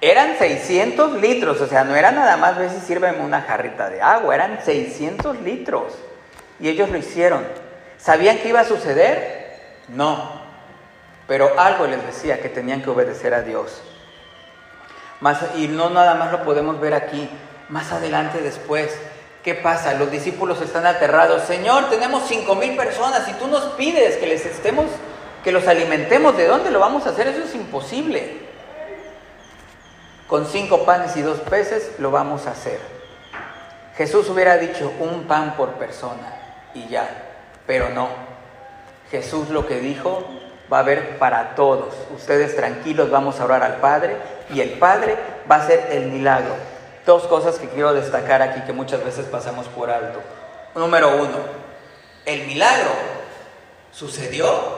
Eran 0.00 0.38
600 0.38 1.20
litros, 1.20 1.60
o 1.60 1.66
sea, 1.66 1.84
no 1.84 1.94
era 1.94 2.12
nada 2.12 2.36
más, 2.36 2.56
si 2.72 2.80
sírveme 2.80 3.20
una 3.20 3.42
jarrita 3.42 3.90
de 3.90 4.00
agua, 4.00 4.34
eran 4.34 4.60
600 4.64 5.40
litros. 5.42 5.92
Y 6.58 6.68
ellos 6.68 6.88
lo 6.88 6.96
hicieron. 6.96 7.46
¿Sabían 7.98 8.38
qué 8.38 8.48
iba 8.48 8.60
a 8.60 8.64
suceder? 8.64 9.60
No. 9.88 10.40
Pero 11.26 11.60
algo 11.60 11.86
les 11.86 12.04
decía 12.06 12.40
que 12.40 12.48
tenían 12.48 12.80
que 12.80 12.90
obedecer 12.90 13.34
a 13.34 13.42
Dios. 13.42 13.82
Y 15.56 15.68
no 15.68 15.90
nada 15.90 16.14
más 16.14 16.32
lo 16.32 16.42
podemos 16.42 16.80
ver 16.80 16.94
aquí, 16.94 17.28
más 17.68 17.92
adelante 17.92 18.40
después. 18.40 18.96
¿Qué 19.42 19.54
pasa? 19.54 19.94
Los 19.94 20.10
discípulos 20.10 20.60
están 20.62 20.86
aterrados. 20.86 21.42
Señor, 21.42 21.90
tenemos 21.90 22.22
cinco 22.28 22.54
mil 22.54 22.76
personas 22.76 23.28
y 23.28 23.32
tú 23.34 23.46
nos 23.48 23.64
pides 23.74 24.16
que 24.16 24.26
les 24.26 24.46
estemos, 24.46 24.86
que 25.48 25.52
los 25.52 25.66
alimentemos. 25.66 26.36
¿De 26.36 26.46
dónde 26.46 26.70
lo 26.70 26.78
vamos 26.78 27.06
a 27.06 27.08
hacer? 27.08 27.26
Eso 27.26 27.42
es 27.42 27.54
imposible. 27.54 28.36
Con 30.26 30.44
cinco 30.44 30.84
panes 30.84 31.16
y 31.16 31.22
dos 31.22 31.38
peces 31.38 31.92
lo 31.98 32.10
vamos 32.10 32.46
a 32.46 32.50
hacer. 32.50 32.78
Jesús 33.96 34.28
hubiera 34.28 34.58
dicho 34.58 34.92
un 35.00 35.24
pan 35.24 35.56
por 35.56 35.70
persona 35.76 36.34
y 36.74 36.86
ya, 36.88 37.08
pero 37.66 37.88
no. 37.88 38.10
Jesús 39.10 39.48
lo 39.48 39.66
que 39.66 39.80
dijo 39.80 40.22
va 40.70 40.76
a 40.76 40.80
haber 40.80 41.16
para 41.16 41.54
todos. 41.54 41.94
Ustedes 42.14 42.54
tranquilos, 42.54 43.10
vamos 43.10 43.40
a 43.40 43.46
orar 43.46 43.62
al 43.62 43.76
Padre 43.76 44.18
y 44.52 44.60
el 44.60 44.72
Padre 44.72 45.16
va 45.50 45.56
a 45.56 45.60
hacer 45.60 45.88
el 45.92 46.08
milagro. 46.08 46.56
Dos 47.06 47.22
cosas 47.22 47.58
que 47.58 47.70
quiero 47.70 47.94
destacar 47.94 48.42
aquí 48.42 48.60
que 48.66 48.74
muchas 48.74 49.02
veces 49.02 49.24
pasamos 49.24 49.66
por 49.68 49.88
alto. 49.88 50.20
Número 50.74 51.16
uno, 51.16 51.38
el 52.26 52.46
milagro 52.46 52.90
sucedió 53.90 54.77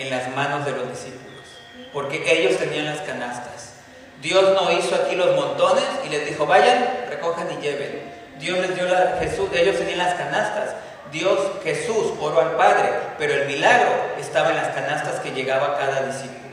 en 0.00 0.10
las 0.10 0.34
manos 0.34 0.64
de 0.64 0.72
los 0.72 0.88
discípulos, 0.88 1.44
porque 1.92 2.24
ellos 2.26 2.58
tenían 2.58 2.86
las 2.86 3.00
canastas. 3.00 3.74
Dios 4.22 4.42
no 4.54 4.72
hizo 4.72 4.94
aquí 4.94 5.14
los 5.14 5.36
montones 5.36 5.84
y 6.06 6.08
les 6.08 6.26
dijo, 6.26 6.46
vayan, 6.46 6.84
recojan 7.08 7.48
y 7.52 7.62
lleven. 7.62 8.10
Dios 8.38 8.58
les 8.58 8.74
dio 8.74 8.86
la 8.86 9.18
Jesús, 9.20 9.50
ellos 9.54 9.76
tenían 9.76 9.98
las 9.98 10.14
canastas. 10.14 10.74
Dios, 11.12 11.38
Jesús, 11.62 12.14
oró 12.18 12.40
al 12.40 12.52
Padre, 12.52 12.90
pero 13.18 13.34
el 13.34 13.46
milagro 13.46 13.90
estaba 14.18 14.50
en 14.50 14.56
las 14.56 14.68
canastas 14.68 15.20
que 15.20 15.32
llegaba 15.32 15.74
a 15.74 15.78
cada 15.78 16.02
discípulo. 16.06 16.50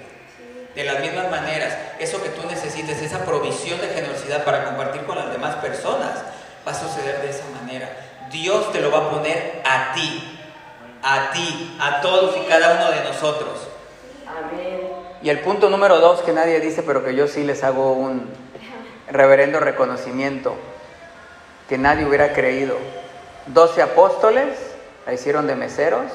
De 0.76 0.84
las 0.84 1.00
mismas 1.00 1.32
maneras, 1.32 1.78
eso 2.00 2.22
que 2.22 2.30
tú 2.30 2.46
necesites, 2.48 3.02
esa 3.02 3.24
provisión 3.24 3.80
de 3.80 3.88
generosidad 3.88 4.44
para 4.44 4.66
compartir 4.66 5.04
con 5.06 5.18
las 5.18 5.32
demás 5.32 5.56
personas, 5.56 6.20
va 6.68 6.72
a 6.72 6.80
suceder 6.80 7.22
de 7.22 7.30
esa 7.30 7.46
manera. 7.62 7.90
Dios 8.30 8.72
te 8.74 8.82
lo 8.82 8.92
va 8.92 9.08
a 9.08 9.10
poner 9.10 9.62
a 9.66 9.94
ti, 9.94 10.37
a 11.10 11.32
ti, 11.32 11.78
a 11.80 12.02
todos 12.02 12.36
y 12.36 12.42
cada 12.50 12.74
uno 12.74 12.92
de 12.92 13.02
nosotros. 13.06 13.70
Amén. 14.28 14.82
Y 15.22 15.30
el 15.30 15.40
punto 15.40 15.70
número 15.70 16.00
dos 16.00 16.22
que 16.22 16.34
nadie 16.34 16.60
dice, 16.60 16.84
pero 16.84 17.06
que 17.06 17.16
yo 17.16 17.28
sí 17.28 17.44
les 17.44 17.64
hago 17.64 17.94
un 17.94 18.30
reverendo 19.10 19.62
reconocimiento, 19.62 20.56
que 21.70 21.78
nadie 21.78 22.06
hubiera 22.06 22.34
creído. 22.34 22.76
Doce 23.46 23.82
apóstoles 23.82 24.58
la 25.06 25.14
hicieron 25.14 25.48
de 25.48 25.56
meseros 25.56 26.12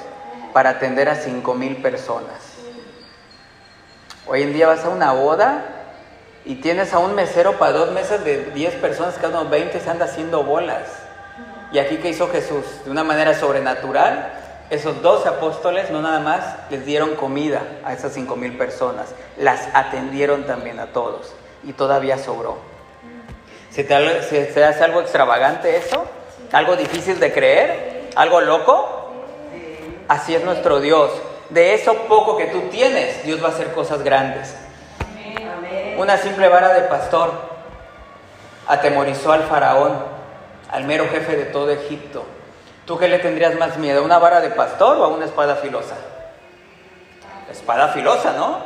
para 0.52 0.70
atender 0.70 1.09
a 1.09 1.14
cinco 1.14 1.55
mil 1.55 1.76
personas. 1.76 2.52
Hoy 4.26 4.42
en 4.42 4.52
día 4.52 4.66
vas 4.66 4.85
a 4.85 4.90
una 4.90 5.12
boda 5.12 5.64
y 6.44 6.57
tienes 6.57 6.92
a 6.92 6.98
un 6.98 7.14
mesero 7.14 7.59
para 7.59 7.72
dos 7.72 7.92
mesas 7.92 8.22
de 8.24 8.44
diez 8.55 8.74
personas, 8.74 9.14
cada 9.14 9.40
uno 9.40 9.48
20 9.48 9.81
se 9.81 9.88
anda 9.88 10.05
haciendo 10.05 10.42
bolas. 10.44 10.83
Y 11.72 11.78
aquí 11.78 11.96
que 11.96 12.11
hizo 12.11 12.28
Jesús, 12.28 12.64
de 12.85 12.90
una 12.90 13.02
manera 13.02 13.35
sobrenatural, 13.35 14.41
esos 14.72 15.02
doce 15.02 15.28
apóstoles 15.28 15.90
no 15.90 16.00
nada 16.00 16.18
más 16.20 16.56
les 16.70 16.87
dieron 16.87 17.14
comida 17.14 17.61
a 17.85 17.92
esas 17.92 18.14
cinco 18.14 18.37
mil 18.37 18.56
personas, 18.56 19.14
las 19.37 19.68
atendieron 19.74 20.44
también 20.44 20.80
a 20.80 20.87
todos 20.87 21.35
y 21.62 21.74
todavía 21.74 22.16
sobró. 22.16 22.56
¿Se 23.70 23.87
se 23.87 24.64
hace 24.64 24.82
algo 24.82 25.02
extravagante 25.02 25.76
eso? 25.76 26.06
¿Algo 26.52 26.74
difícil 26.76 27.20
de 27.20 27.35
creer? 27.35 28.08
¿Algo 28.16 28.40
loco? 28.40 29.12
Así 30.08 30.35
es 30.35 30.42
nuestro 30.42 30.80
Dios. 30.80 31.12
De 31.50 31.74
eso 31.74 31.94
poco 32.08 32.38
que 32.38 32.46
tú 32.46 32.62
tienes, 32.70 33.24
Dios 33.24 33.44
va 33.44 33.48
a 33.48 33.50
hacer 33.50 33.72
cosas 33.72 34.02
grandes. 34.02 34.54
Una 35.98 36.16
simple 36.16 36.48
vara 36.48 36.72
de 36.72 36.88
pastor 36.88 37.30
atemorizó 38.66 39.32
al 39.32 39.42
faraón, 39.42 40.02
al 40.70 40.85
mero 40.85 41.06
jefe 41.11 41.37
de 41.37 41.44
todo 41.44 41.70
Egipto. 41.70 42.24
¿Tú 42.92 42.98
qué 42.98 43.09
le 43.09 43.20
tendrías 43.20 43.55
más 43.55 43.78
miedo? 43.78 44.02
¿A 44.02 44.05
una 44.05 44.18
vara 44.18 44.42
de 44.42 44.50
pastor 44.50 44.98
o 44.98 45.05
a 45.05 45.09
una 45.09 45.24
espada 45.24 45.57
filosa? 45.57 45.94
Espada 47.50 47.88
filosa, 47.88 48.35
¿no? 48.35 48.59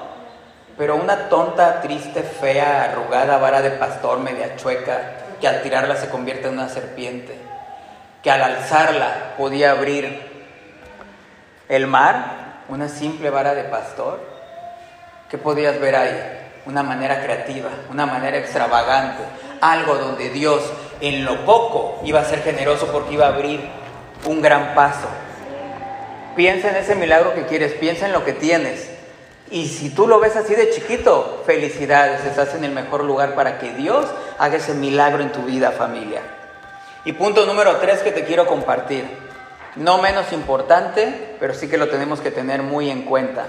Pero 0.76 0.96
una 0.96 1.28
tonta, 1.28 1.80
triste, 1.80 2.24
fea, 2.24 2.90
arrugada 2.90 3.38
vara 3.38 3.62
de 3.62 3.70
pastor 3.70 4.18
media 4.18 4.56
chueca 4.56 5.12
que 5.40 5.46
al 5.46 5.62
tirarla 5.62 5.94
se 5.94 6.08
convierte 6.08 6.48
en 6.48 6.54
una 6.54 6.68
serpiente 6.68 7.38
que 8.20 8.28
al 8.28 8.42
alzarla 8.42 9.34
podía 9.38 9.70
abrir 9.70 10.20
el 11.68 11.86
mar, 11.86 12.64
una 12.68 12.88
simple 12.88 13.30
vara 13.30 13.54
de 13.54 13.62
pastor. 13.62 14.18
¿Qué 15.30 15.38
podías 15.38 15.78
ver 15.78 15.94
ahí? 15.94 16.38
Una 16.66 16.82
manera 16.82 17.22
creativa, 17.22 17.70
una 17.92 18.06
manera 18.06 18.38
extravagante, 18.38 19.22
algo 19.60 19.94
donde 19.94 20.30
Dios 20.30 20.64
en 21.00 21.24
lo 21.24 21.44
poco 21.44 22.00
iba 22.02 22.18
a 22.18 22.24
ser 22.24 22.42
generoso 22.42 22.88
porque 22.88 23.14
iba 23.14 23.26
a 23.26 23.34
abrir 23.34 23.85
un 24.26 24.42
gran 24.42 24.74
paso. 24.74 25.08
Piensa 26.34 26.68
en 26.68 26.76
ese 26.76 26.94
milagro 26.94 27.34
que 27.34 27.46
quieres, 27.46 27.72
piensa 27.72 28.06
en 28.06 28.12
lo 28.12 28.24
que 28.24 28.32
tienes. 28.32 28.90
Y 29.50 29.68
si 29.68 29.90
tú 29.90 30.06
lo 30.06 30.18
ves 30.18 30.36
así 30.36 30.54
de 30.54 30.70
chiquito, 30.70 31.42
felicidades, 31.46 32.24
estás 32.24 32.54
en 32.54 32.64
el 32.64 32.72
mejor 32.72 33.04
lugar 33.04 33.34
para 33.34 33.58
que 33.58 33.72
Dios 33.72 34.06
haga 34.38 34.56
ese 34.56 34.74
milagro 34.74 35.22
en 35.22 35.32
tu 35.32 35.42
vida, 35.42 35.70
familia. 35.70 36.20
Y 37.04 37.12
punto 37.12 37.46
número 37.46 37.76
tres 37.76 38.00
que 38.00 38.10
te 38.10 38.24
quiero 38.24 38.46
compartir. 38.46 39.04
No 39.76 39.98
menos 39.98 40.32
importante, 40.32 41.36
pero 41.38 41.54
sí 41.54 41.68
que 41.68 41.78
lo 41.78 41.88
tenemos 41.88 42.20
que 42.20 42.32
tener 42.32 42.62
muy 42.62 42.90
en 42.90 43.02
cuenta. 43.02 43.46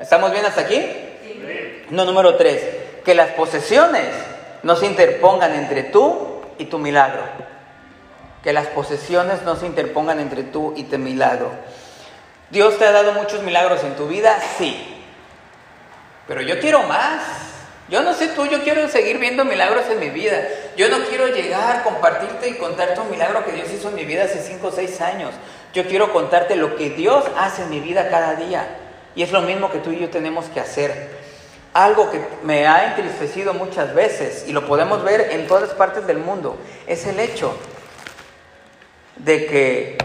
¿Estamos 0.00 0.30
bien 0.30 0.46
hasta 0.46 0.60
aquí? 0.60 0.76
Sí. 0.76 1.86
No, 1.90 2.04
número 2.04 2.36
tres. 2.36 2.62
Que 3.04 3.14
las 3.14 3.30
posesiones 3.30 4.08
no 4.62 4.76
se 4.76 4.86
interpongan 4.86 5.54
entre 5.54 5.82
tú 5.84 6.42
y 6.58 6.66
tu 6.66 6.78
milagro. 6.78 7.47
Que 8.42 8.52
las 8.52 8.68
posesiones 8.68 9.42
no 9.42 9.56
se 9.56 9.66
interpongan 9.66 10.20
entre 10.20 10.44
tú 10.44 10.74
y 10.76 10.84
tu 10.84 10.98
milagro. 10.98 11.50
Dios 12.50 12.78
te 12.78 12.86
ha 12.86 12.92
dado 12.92 13.12
muchos 13.12 13.42
milagros 13.42 13.84
en 13.84 13.94
tu 13.96 14.08
vida, 14.08 14.38
sí. 14.56 15.02
Pero 16.26 16.40
yo 16.42 16.58
quiero 16.60 16.82
más. 16.84 17.22
Yo 17.88 18.02
no 18.02 18.12
sé 18.12 18.28
tú, 18.28 18.46
yo 18.46 18.62
quiero 18.62 18.86
seguir 18.88 19.18
viendo 19.18 19.44
milagros 19.46 19.84
en 19.90 19.98
mi 19.98 20.10
vida. 20.10 20.46
Yo 20.76 20.90
no 20.90 20.98
quiero 21.06 21.26
llegar, 21.28 21.82
compartirte 21.82 22.48
y 22.48 22.54
contarte 22.54 23.00
un 23.00 23.10
milagro 23.10 23.44
que 23.44 23.52
Dios 23.52 23.70
hizo 23.72 23.88
en 23.88 23.94
mi 23.94 24.04
vida 24.04 24.24
hace 24.24 24.42
5 24.42 24.66
o 24.66 24.70
6 24.70 25.00
años. 25.00 25.30
Yo 25.72 25.86
quiero 25.86 26.12
contarte 26.12 26.54
lo 26.56 26.76
que 26.76 26.90
Dios 26.90 27.24
hace 27.38 27.62
en 27.62 27.70
mi 27.70 27.80
vida 27.80 28.10
cada 28.10 28.34
día. 28.34 28.66
Y 29.14 29.22
es 29.22 29.32
lo 29.32 29.40
mismo 29.40 29.70
que 29.70 29.78
tú 29.78 29.90
y 29.90 30.00
yo 30.00 30.10
tenemos 30.10 30.46
que 30.46 30.60
hacer. 30.60 31.08
Algo 31.72 32.10
que 32.10 32.20
me 32.42 32.66
ha 32.66 32.88
entristecido 32.88 33.54
muchas 33.54 33.94
veces, 33.94 34.44
y 34.46 34.52
lo 34.52 34.66
podemos 34.66 35.02
ver 35.02 35.28
en 35.32 35.46
todas 35.46 35.70
partes 35.70 36.06
del 36.06 36.18
mundo, 36.18 36.58
es 36.86 37.06
el 37.06 37.20
hecho 37.20 37.56
de 39.18 39.46
que 39.46 39.98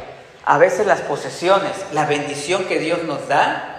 a 0.46 0.58
veces 0.58 0.86
las 0.86 1.02
posesiones, 1.02 1.72
la 1.94 2.06
bendición 2.06 2.66
que 2.66 2.80
Dios 2.80 3.04
nos 3.04 3.28
da, 3.28 3.70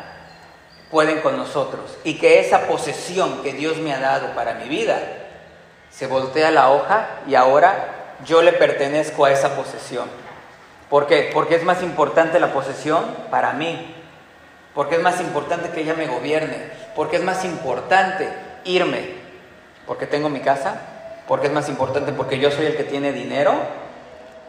pueden 0.90 1.20
con 1.20 1.36
nosotros 1.36 1.98
y 2.04 2.14
que 2.18 2.40
esa 2.40 2.68
posesión 2.68 3.42
que 3.42 3.52
Dios 3.52 3.78
me 3.78 3.92
ha 3.92 3.98
dado 3.98 4.28
para 4.34 4.54
mi 4.54 4.68
vida 4.68 5.00
se 5.90 6.06
voltea 6.06 6.50
la 6.50 6.70
hoja 6.70 7.06
y 7.26 7.34
ahora 7.34 8.16
yo 8.24 8.42
le 8.42 8.52
pertenezco 8.52 9.24
a 9.24 9.32
esa 9.32 9.56
posesión. 9.56 10.08
¿Por 10.88 11.06
qué? 11.06 11.30
Porque 11.32 11.56
es 11.56 11.64
más 11.64 11.82
importante 11.82 12.38
la 12.38 12.52
posesión 12.52 13.04
para 13.30 13.52
mí. 13.52 13.94
Porque 14.74 14.96
es 14.96 15.02
más 15.02 15.20
importante 15.20 15.70
que 15.70 15.80
ella 15.80 15.94
me 15.94 16.06
gobierne. 16.06 16.70
Porque 16.94 17.16
es 17.16 17.22
más 17.22 17.44
importante 17.44 18.28
irme. 18.64 19.14
Porque 19.86 20.06
tengo 20.06 20.28
mi 20.28 20.40
casa. 20.40 20.80
Porque 21.26 21.46
es 21.46 21.52
más 21.52 21.68
importante 21.68 22.12
porque 22.12 22.38
yo 22.38 22.50
soy 22.50 22.66
el 22.66 22.76
que 22.76 22.84
tiene 22.84 23.12
dinero. 23.12 23.54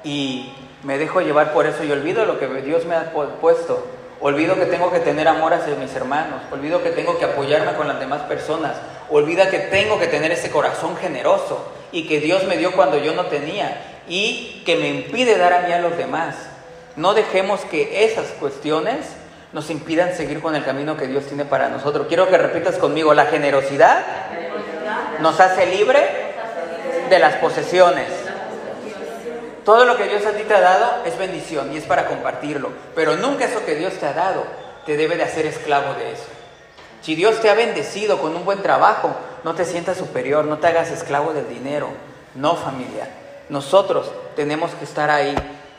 Y 0.03 0.53
me 0.85 0.99
dejo 0.99 1.19
llevar 1.19 1.51
por 1.51 1.65
eso 1.65 1.83
y 1.83 1.91
olvido 1.91 2.25
lo 2.25 2.37
que 2.37 2.47
Dios 2.61 2.85
me 2.85 2.95
ha 2.95 3.11
puesto. 3.41 3.87
Olvido 4.21 4.53
que 4.53 4.67
tengo 4.67 4.91
que 4.91 4.99
tener 4.99 5.27
amor 5.27 5.51
hacia 5.55 5.75
mis 5.75 5.93
hermanos. 5.95 6.41
Olvido 6.51 6.83
que 6.83 6.91
tengo 6.91 7.17
que 7.17 7.25
apoyarme 7.25 7.73
con 7.73 7.87
las 7.87 7.99
demás 7.99 8.21
personas. 8.21 8.73
Olvida 9.09 9.49
que 9.49 9.57
tengo 9.57 9.99
que 9.99 10.05
tener 10.05 10.31
ese 10.31 10.51
corazón 10.51 10.95
generoso 10.95 11.71
y 11.91 12.07
que 12.07 12.19
Dios 12.19 12.43
me 12.43 12.57
dio 12.57 12.71
cuando 12.73 12.99
yo 12.99 13.15
no 13.15 13.25
tenía 13.25 13.81
y 14.07 14.61
que 14.63 14.75
me 14.75 14.89
impide 14.89 15.39
dar 15.39 15.53
a 15.53 15.61
mí 15.61 15.73
a 15.73 15.79
los 15.79 15.97
demás. 15.97 16.35
No 16.95 17.15
dejemos 17.15 17.61
que 17.61 18.05
esas 18.05 18.27
cuestiones 18.39 19.07
nos 19.53 19.71
impidan 19.71 20.13
seguir 20.13 20.39
con 20.39 20.55
el 20.55 20.63
camino 20.63 20.97
que 20.97 21.07
Dios 21.07 21.25
tiene 21.25 21.45
para 21.45 21.69
nosotros. 21.69 22.05
Quiero 22.07 22.29
que 22.29 22.37
repitas 22.37 22.75
conmigo, 22.77 23.15
la 23.15 23.25
generosidad 23.25 24.05
nos 25.19 25.39
hace 25.39 25.65
libre 25.65 25.99
de 27.09 27.19
las 27.19 27.37
posesiones. 27.37 28.24
Todo 29.65 29.83
lo 29.83 29.97
que 29.97 30.07
Dios 30.07 30.25
a 30.27 30.31
ti 30.31 30.43
te 30.43 30.53
ha 30.53 30.61
dado 30.61 31.03
es 31.05 31.17
bendición 31.17 31.73
y 31.73 31.77
es 31.77 31.85
para 31.85 32.05
compartirlo, 32.05 32.69
pero 32.93 33.17
nunca 33.17 33.45
eso 33.45 33.65
que 33.65 33.75
Dios 33.75 33.95
te 33.95 34.05
ha 34.05 34.13
dado 34.13 34.45
te 34.85 34.95
debe 34.95 35.17
de 35.17 35.23
hacer 35.23 35.47
esclavo 35.47 35.95
de 35.95 36.11
eso. 36.11 36.27
Si 37.01 37.15
Dios 37.15 37.41
te 37.41 37.49
ha 37.49 37.55
bendecido 37.55 38.19
con 38.19 38.35
un 38.35 38.45
buen 38.45 38.61
trabajo, 38.61 39.15
no 39.43 39.55
te 39.55 39.65
sientas 39.65 39.97
superior, 39.97 40.45
no 40.45 40.59
te 40.59 40.67
hagas 40.67 40.91
esclavo 40.91 41.33
del 41.33 41.49
dinero. 41.49 41.89
No 42.35 42.55
familia. 42.55 43.07
Nosotros 43.49 44.11
tenemos 44.35 44.71
que 44.71 44.85
estar 44.85 45.09
ahí. 45.09 45.35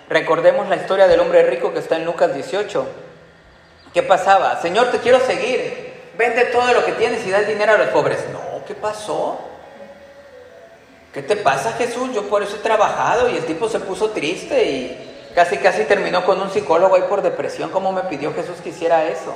Recordemos 0.09 0.69
la 0.69 0.77
historia 0.77 1.07
del 1.07 1.21
hombre 1.21 1.43
rico 1.45 1.73
que 1.73 1.81
está 1.81 1.97
en 1.97 2.05
Lucas 2.05 2.35
18. 2.35 2.87
¿Qué 3.93 4.03
pasaba? 4.03 4.61
Señor, 4.63 4.91
te 4.93 4.99
quiero 4.99 5.21
seguir. 5.21 5.95
Vende 6.17 6.45
todo 6.47 6.73
lo 6.73 6.85
que 6.85 6.93
tienes 6.93 7.27
y 7.27 7.31
da 7.31 7.39
el 7.39 7.47
dinero 7.47 7.73
a 7.73 7.79
los 7.79 7.89
pobres. 7.89 8.19
No, 8.33 8.65
¿qué 8.67 8.75
pasó? 8.75 9.39
¿Qué 11.17 11.23
te 11.23 11.37
pasa 11.37 11.73
Jesús? 11.73 12.11
Yo 12.13 12.29
por 12.29 12.43
eso 12.43 12.57
he 12.57 12.59
trabajado 12.59 13.31
y 13.31 13.39
el 13.39 13.47
tipo 13.47 13.71
se 13.71 13.81
puso 13.81 14.11
triste 14.11 14.63
y 14.67 15.31
casi 15.35 15.57
casi 15.57 15.85
terminó 15.85 16.27
con 16.27 16.39
un 16.39 16.51
psicólogo 16.51 16.95
ahí 16.95 17.05
por 17.09 17.23
depresión, 17.23 17.71
¿cómo 17.71 17.91
me 17.91 18.03
pidió 18.03 18.35
Jesús 18.35 18.57
que 18.63 18.69
hiciera 18.69 19.07
eso? 19.07 19.35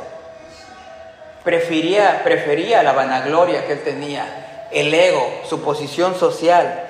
Prefería, 1.42 2.20
prefería 2.22 2.82
la 2.82 2.92
vanagloria 2.92 3.66
que 3.66 3.72
él 3.72 3.82
tenía, 3.82 4.68
el 4.70 4.92
ego, 4.92 5.26
su 5.48 5.62
posición 5.62 6.14
social, 6.16 6.84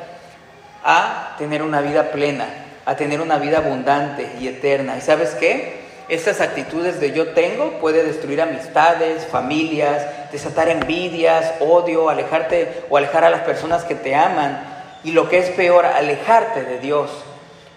a 0.82 1.36
tener 1.38 1.62
una 1.62 1.82
vida 1.82 2.10
plena, 2.10 2.48
a 2.84 2.96
tener 2.96 3.20
una 3.20 3.38
vida 3.38 3.58
abundante 3.58 4.28
y 4.40 4.48
eterna. 4.48 4.96
¿Y 4.98 5.02
sabes 5.02 5.36
qué? 5.36 5.82
Estas 6.08 6.40
actitudes 6.40 6.98
de 6.98 7.12
yo 7.12 7.28
tengo 7.28 7.78
puede 7.78 8.02
destruir 8.02 8.42
amistades, 8.42 9.24
familias, 9.24 10.32
desatar 10.32 10.68
envidias, 10.68 11.52
odio, 11.60 12.10
alejarte 12.10 12.82
o 12.90 12.96
alejar 12.96 13.22
a 13.24 13.30
las 13.30 13.42
personas 13.42 13.84
que 13.84 13.94
te 13.94 14.16
aman 14.16 14.79
y 15.04 15.12
lo 15.12 15.28
que 15.28 15.38
es 15.38 15.50
peor, 15.50 15.86
alejarte 15.86 16.62
de 16.62 16.78
Dios. 16.78 17.10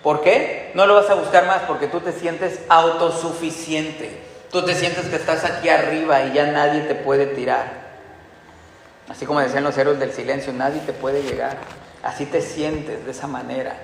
¿Por 0.02 0.22
qué? 0.22 0.72
No 0.74 0.86
lo 0.86 0.96
vas 0.96 1.10
a 1.10 1.16
buscar 1.16 1.48
más 1.48 1.62
porque 1.62 1.88
tú 1.88 2.02
te 2.02 2.12
sientes 2.12 2.60
autosuficiente. 2.70 4.22
Tú 4.52 4.64
te 4.64 4.76
sientes 4.76 5.06
que 5.06 5.16
estás 5.16 5.46
aquí 5.46 5.70
arriba 5.70 6.22
y 6.24 6.34
ya 6.34 6.48
nadie 6.48 6.82
te 6.82 6.96
puede 6.96 7.26
tirar. 7.28 7.84
Así 9.10 9.26
como 9.26 9.40
decían 9.40 9.64
los 9.64 9.78
héroes 9.78 10.00
del 10.00 10.12
silencio, 10.12 10.54
nadie 10.54 10.82
te 10.82 10.94
puede 10.94 11.24
llegar. 11.24 11.58
Así 12.04 12.26
te 12.26 12.42
sientes 12.42 13.06
de 13.06 13.12
esa 13.12 13.28
manera. 13.28 13.76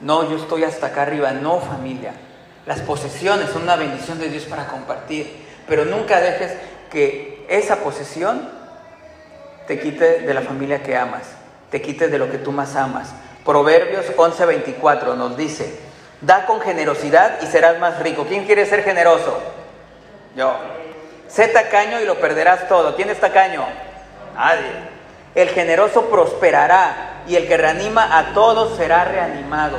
No, 0.00 0.28
yo 0.28 0.36
estoy 0.36 0.64
hasta 0.64 0.88
acá 0.88 1.02
arriba. 1.02 1.32
No, 1.32 1.60
familia. 1.60 2.12
Las 2.66 2.80
posesiones 2.80 3.50
son 3.50 3.62
una 3.62 3.76
bendición 3.76 4.18
de 4.18 4.28
Dios 4.28 4.44
para 4.44 4.66
compartir. 4.66 5.46
Pero 5.66 5.84
nunca 5.84 6.20
dejes 6.20 6.52
que 6.90 7.46
esa 7.48 7.76
posesión 7.76 8.48
te 9.66 9.80
quite 9.80 10.20
de 10.20 10.34
la 10.34 10.42
familia 10.42 10.82
que 10.82 10.96
amas, 10.96 11.22
te 11.72 11.80
quite 11.80 12.08
de 12.08 12.18
lo 12.18 12.30
que 12.30 12.38
tú 12.38 12.52
más 12.52 12.76
amas. 12.76 13.08
Proverbios 13.44 14.04
11:24 14.16 15.16
nos 15.16 15.36
dice, 15.36 15.80
da 16.20 16.44
con 16.46 16.60
generosidad 16.60 17.40
y 17.42 17.46
serás 17.46 17.80
más 17.80 17.98
rico. 18.00 18.26
¿Quién 18.28 18.44
quiere 18.44 18.66
ser 18.66 18.84
generoso? 18.84 19.40
Yo. 20.36 20.54
Sé 21.28 21.48
tacaño 21.48 21.98
y 22.00 22.04
lo 22.04 22.20
perderás 22.20 22.68
todo. 22.68 22.94
¿Quién 22.94 23.08
es 23.08 23.18
tacaño? 23.18 23.64
Nadie. 24.34 24.92
El 25.34 25.48
generoso 25.48 26.10
prosperará 26.10 27.22
y 27.26 27.36
el 27.36 27.48
que 27.48 27.56
reanima 27.56 28.18
a 28.18 28.34
todos 28.34 28.76
será 28.76 29.06
reanimado. 29.06 29.78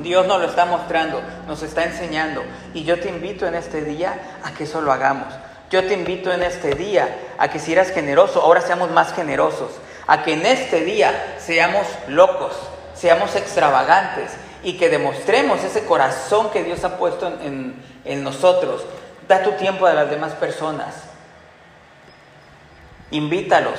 Dios 0.00 0.26
nos 0.26 0.40
lo 0.40 0.48
está 0.48 0.64
mostrando, 0.64 1.22
nos 1.46 1.62
está 1.62 1.84
enseñando. 1.84 2.42
Y 2.74 2.82
yo 2.82 2.98
te 2.98 3.08
invito 3.08 3.46
en 3.46 3.54
este 3.54 3.82
día 3.82 4.14
a 4.42 4.50
que 4.52 4.64
eso 4.64 4.80
lo 4.80 4.90
hagamos. 4.90 5.32
Yo 5.70 5.86
te 5.86 5.94
invito 5.94 6.32
en 6.32 6.42
este 6.42 6.74
día 6.74 7.08
a 7.38 7.48
que 7.48 7.60
si 7.60 7.72
eras 7.72 7.90
generoso, 7.92 8.42
ahora 8.42 8.60
seamos 8.60 8.90
más 8.90 9.12
generosos. 9.14 9.70
A 10.12 10.24
que 10.24 10.34
en 10.34 10.44
este 10.44 10.84
día 10.84 11.36
seamos 11.38 11.86
locos, 12.06 12.52
seamos 12.92 13.34
extravagantes 13.34 14.32
y 14.62 14.76
que 14.76 14.90
demostremos 14.90 15.64
ese 15.64 15.86
corazón 15.86 16.50
que 16.50 16.62
Dios 16.62 16.84
ha 16.84 16.98
puesto 16.98 17.28
en, 17.28 17.82
en 18.04 18.22
nosotros. 18.22 18.84
Da 19.26 19.42
tu 19.42 19.52
tiempo 19.52 19.86
a 19.86 19.94
las 19.94 20.10
demás 20.10 20.32
personas. 20.34 21.04
Invítalos, 23.10 23.78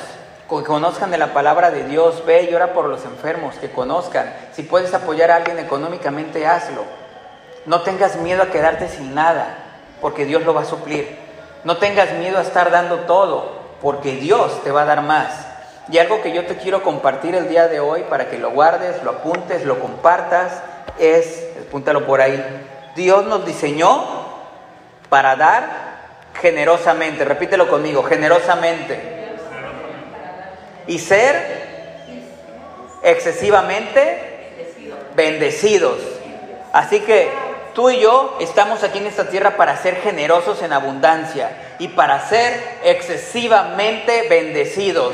que 0.49 0.63
conozcan 0.63 1.11
de 1.11 1.19
la 1.19 1.33
palabra 1.33 1.69
de 1.69 1.83
Dios, 1.83 2.25
ve 2.25 2.49
y 2.49 2.55
ora 2.55 2.73
por 2.73 2.85
los 2.85 3.05
enfermos, 3.05 3.53
que 3.57 3.69
conozcan. 3.69 4.33
Si 4.53 4.63
puedes 4.63 4.91
apoyar 4.95 5.29
a 5.29 5.35
alguien 5.35 5.59
económicamente, 5.59 6.47
hazlo. 6.47 6.83
No 7.67 7.81
tengas 7.81 8.15
miedo 8.15 8.41
a 8.41 8.49
quedarte 8.49 8.89
sin 8.89 9.13
nada, 9.13 9.55
porque 10.01 10.25
Dios 10.25 10.41
lo 10.41 10.55
va 10.55 10.61
a 10.61 10.65
suplir. 10.65 11.15
No 11.63 11.77
tengas 11.77 12.11
miedo 12.13 12.39
a 12.39 12.41
estar 12.41 12.71
dando 12.71 13.01
todo, 13.01 13.51
porque 13.83 14.15
Dios 14.15 14.63
te 14.63 14.71
va 14.71 14.81
a 14.81 14.85
dar 14.85 15.03
más. 15.03 15.52
Y 15.89 15.97
algo 15.97 16.21
que 16.21 16.31
yo 16.31 16.45
te 16.45 16.57
quiero 16.57 16.81
compartir 16.81 17.35
el 17.35 17.49
día 17.49 17.67
de 17.67 17.79
hoy 17.79 18.03
para 18.09 18.29
que 18.29 18.37
lo 18.37 18.51
guardes, 18.51 19.03
lo 19.03 19.11
apuntes, 19.11 19.65
lo 19.65 19.79
compartas, 19.79 20.61
es, 20.97 21.45
apúntalo 21.67 22.05
por 22.05 22.21
ahí, 22.21 22.41
Dios 22.95 23.25
nos 23.25 23.45
diseñó 23.45 24.05
para 25.09 25.35
dar 25.35 25.93
generosamente. 26.41 27.25
Repítelo 27.25 27.67
conmigo, 27.67 28.03
generosamente 28.03 29.13
y 30.87 30.99
ser 30.99 31.63
excesivamente 33.01 34.17
bendecidos. 35.15 35.97
Así 36.71 37.01
que 37.01 37.29
tú 37.73 37.89
y 37.89 37.99
yo 37.99 38.37
estamos 38.39 38.83
aquí 38.83 38.99
en 38.99 39.07
esta 39.07 39.29
tierra 39.29 39.57
para 39.57 39.77
ser 39.77 39.97
generosos 39.97 40.61
en 40.61 40.73
abundancia 40.73 41.75
y 41.79 41.89
para 41.89 42.27
ser 42.27 42.59
excesivamente 42.83 44.27
bendecidos. 44.29 45.13